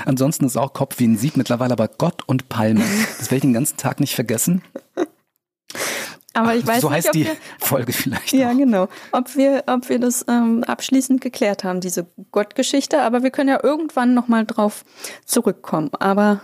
[0.05, 2.79] ansonsten ist auch Kopf wie ein Sieg mittlerweile, aber Gott und Palme.
[3.19, 4.61] Das werde ich den ganzen Tag nicht vergessen.
[6.33, 8.31] Aber ich weiß so nicht, heißt ob die wir, Folge vielleicht.
[8.31, 8.57] ja auch.
[8.57, 13.01] genau, ob wir, ob wir das ähm, abschließend geklärt haben, diese Gottgeschichte.
[13.01, 14.85] Aber wir können ja irgendwann noch mal drauf
[15.25, 15.91] zurückkommen.
[15.99, 16.39] Aber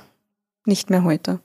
[0.65, 1.39] nicht mehr heute.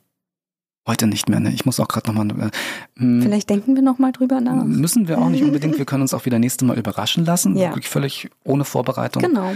[0.86, 1.50] Heute nicht mehr, ne?
[1.52, 2.50] Ich muss auch gerade nochmal.
[2.98, 4.64] Äh, m- Vielleicht denken wir noch mal drüber nach.
[4.64, 5.78] müssen wir auch nicht unbedingt.
[5.78, 7.56] Wir können uns auch wieder nächste Mal überraschen lassen.
[7.56, 7.70] Ja.
[7.70, 9.22] Wirklich völlig ohne Vorbereitung.
[9.22, 9.52] Genau.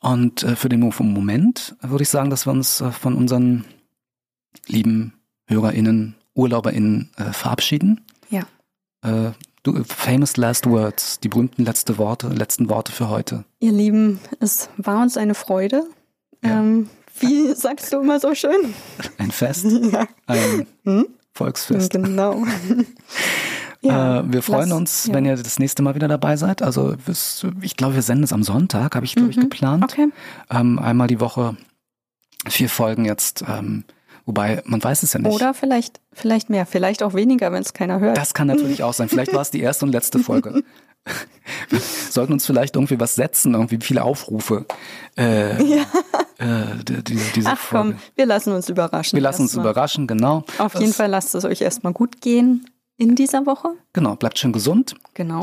[0.00, 3.64] Und äh, für den Moment würde ich sagen, dass wir uns äh, von unseren
[4.66, 5.12] lieben
[5.46, 8.00] HörerInnen, UrlauberInnen äh, verabschieden.
[8.30, 8.42] Ja.
[9.02, 13.44] Äh, du, äh, famous last words, die berühmten letzte Worte, letzten Worte für heute.
[13.60, 15.84] Ihr Lieben, es war uns eine Freude.
[16.42, 16.60] Ja.
[16.60, 16.88] Ähm,
[17.20, 18.74] wie sagst du immer so schön?
[19.18, 20.06] Ein Fest, Ja.
[20.26, 21.06] ein Hm?
[21.32, 21.90] Volksfest.
[21.92, 22.44] Genau.
[23.82, 25.14] äh, wir freuen lass- uns, ja.
[25.14, 26.62] wenn ihr das nächste Mal wieder dabei seid.
[26.62, 26.94] Also
[27.60, 29.42] ich glaube, wir senden es am Sonntag, habe ich, glaube ich, Mhm.
[29.42, 29.84] geplant.
[29.84, 30.08] Okay.
[30.50, 31.56] Ähm, einmal die Woche
[32.48, 33.42] vier Folgen jetzt.
[33.48, 33.84] Ähm,
[34.26, 35.32] wobei, man weiß es ja nicht.
[35.32, 38.16] Oder vielleicht, vielleicht mehr, vielleicht auch weniger, wenn es keiner hört.
[38.16, 39.08] Das kann natürlich auch sein.
[39.08, 40.62] Vielleicht war es die erste und letzte Folge.
[41.68, 44.64] Wir sollten uns vielleicht irgendwie was setzen, irgendwie viele Aufrufe.
[45.16, 45.62] Äh,
[46.44, 47.92] äh, die, die, diese Ach Folge.
[47.92, 49.16] komm, wir lassen uns überraschen.
[49.16, 49.66] Wir lassen uns erstmal.
[49.72, 50.44] überraschen, genau.
[50.58, 52.66] Auf jeden Das- Fall lasst es euch erstmal gut gehen
[52.96, 53.70] in dieser Woche.
[53.92, 54.94] Genau, bleibt schön gesund.
[55.14, 55.40] Genau.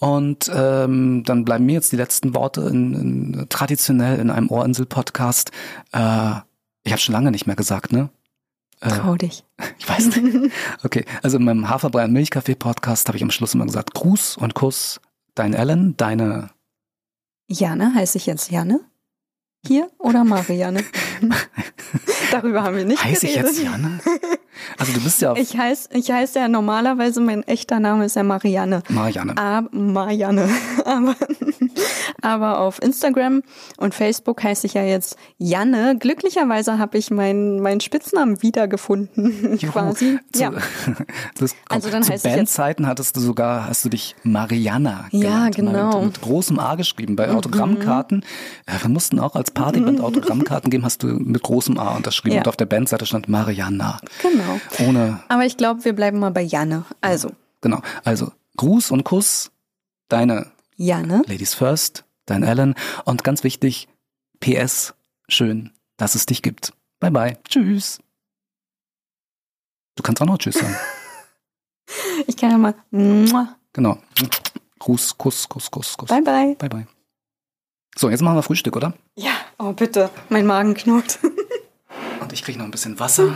[0.00, 5.50] Und ähm, dann bleiben mir jetzt die letzten Worte in, in, traditionell in einem Ohrinsel-Podcast.
[5.92, 6.32] Äh,
[6.84, 8.10] ich habe schon lange nicht mehr gesagt, ne?
[8.80, 9.44] Äh, Trau dich.
[9.78, 10.52] Ich weiß nicht.
[10.84, 14.36] Okay, also in meinem Haferbrei und Milchkaffee Podcast habe ich am Schluss immer gesagt, Gruß
[14.38, 15.00] und Kuss,
[15.34, 16.50] dein Ellen, deine
[17.48, 18.80] Janne, heiße ich jetzt Janne?
[19.66, 20.84] Hier oder Marianne?
[22.30, 23.56] Darüber haben wir nicht Heiße ich geredet.
[23.56, 24.00] jetzt Janne?
[24.78, 28.22] Also du bist ja Ich heiße ich heiß ja normalerweise, mein echter Name ist ja
[28.22, 28.82] Marianne.
[28.88, 29.34] Marianne.
[29.36, 30.48] Ah, Marianne.
[30.84, 31.14] Aber,
[32.22, 33.42] aber auf Instagram
[33.76, 35.96] und Facebook heiße ich ja jetzt Janne.
[35.98, 39.72] Glücklicherweise habe ich meinen meinen Spitznamen wiedergefunden, Juhu.
[39.72, 40.18] quasi.
[40.32, 40.50] Zu, Ja.
[41.38, 45.56] das, Also dann zu heißt Bandzeiten hattest du sogar, hast du dich Mariana Ja, genannt,
[45.56, 45.98] genau.
[45.98, 46.04] Mhm.
[46.06, 47.16] Mit, mit großem A geschrieben.
[47.16, 48.24] Bei Autogrammkarten,
[48.68, 52.36] ja, wir mussten auch als Partyband Autogrammkarten geben, hast du mit großem A unterschrieben.
[52.36, 52.42] Ja.
[52.42, 54.00] Und auf der Bandseite stand Mariana.
[54.22, 54.49] Genau.
[54.78, 56.84] Ohne, Aber ich glaube, wir bleiben mal bei Janne.
[57.00, 57.80] Also, genau.
[58.04, 59.50] Also Gruß und Kuss,
[60.08, 61.22] deine Janne.
[61.26, 62.74] Ladies First, dein Ellen.
[63.04, 63.88] Und ganz wichtig,
[64.40, 64.94] PS,
[65.28, 66.72] schön, dass es dich gibt.
[66.98, 67.38] Bye bye.
[67.48, 68.00] Tschüss.
[69.96, 70.76] Du kannst auch noch Tschüss sagen.
[72.28, 72.74] Ich kann ja mal.
[73.72, 73.98] Genau.
[74.78, 76.08] Gruß, Kuss, Kuss, Kuss, Kuss.
[76.08, 76.54] Bye bye.
[76.56, 76.86] Bye bye.
[77.96, 78.94] So, jetzt machen wir Frühstück, oder?
[79.16, 80.10] Ja, oh bitte.
[80.28, 81.18] Mein Magen knurrt.
[82.20, 83.34] Und ich kriege noch ein bisschen Wasser.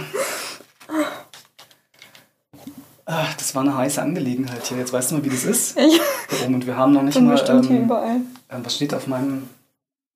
[3.06, 4.78] Ah, das war eine heiße Angelegenheit hier.
[4.78, 5.76] Jetzt weißt du mal, wie das ist.
[6.42, 6.54] Oben.
[6.54, 7.32] Und wir haben noch nicht mal.
[7.32, 8.16] bestimmt hier Ähm, überall.
[8.48, 9.48] äh, was steht auf meinem.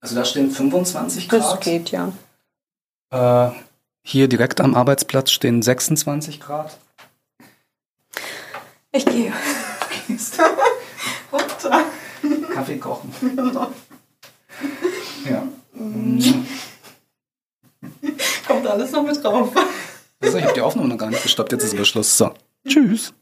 [0.00, 1.60] Also da stehen 25 Das Grad.
[1.60, 2.12] geht ja.
[3.10, 3.50] Äh,
[4.02, 6.78] hier direkt am Arbeitsplatz stehen 26 Grad.
[8.92, 9.32] Ich gehe.
[11.32, 11.82] Runter.
[12.54, 13.12] Kaffee kochen.
[15.28, 15.42] Ja.
[18.46, 19.50] Kommt alles noch mit drauf.
[20.20, 21.52] Also ich habe die Aufnahme noch gar nicht gestoppt.
[21.52, 22.16] Jetzt ist aber Schluss.
[22.16, 22.32] So.
[22.66, 23.14] Tschüss.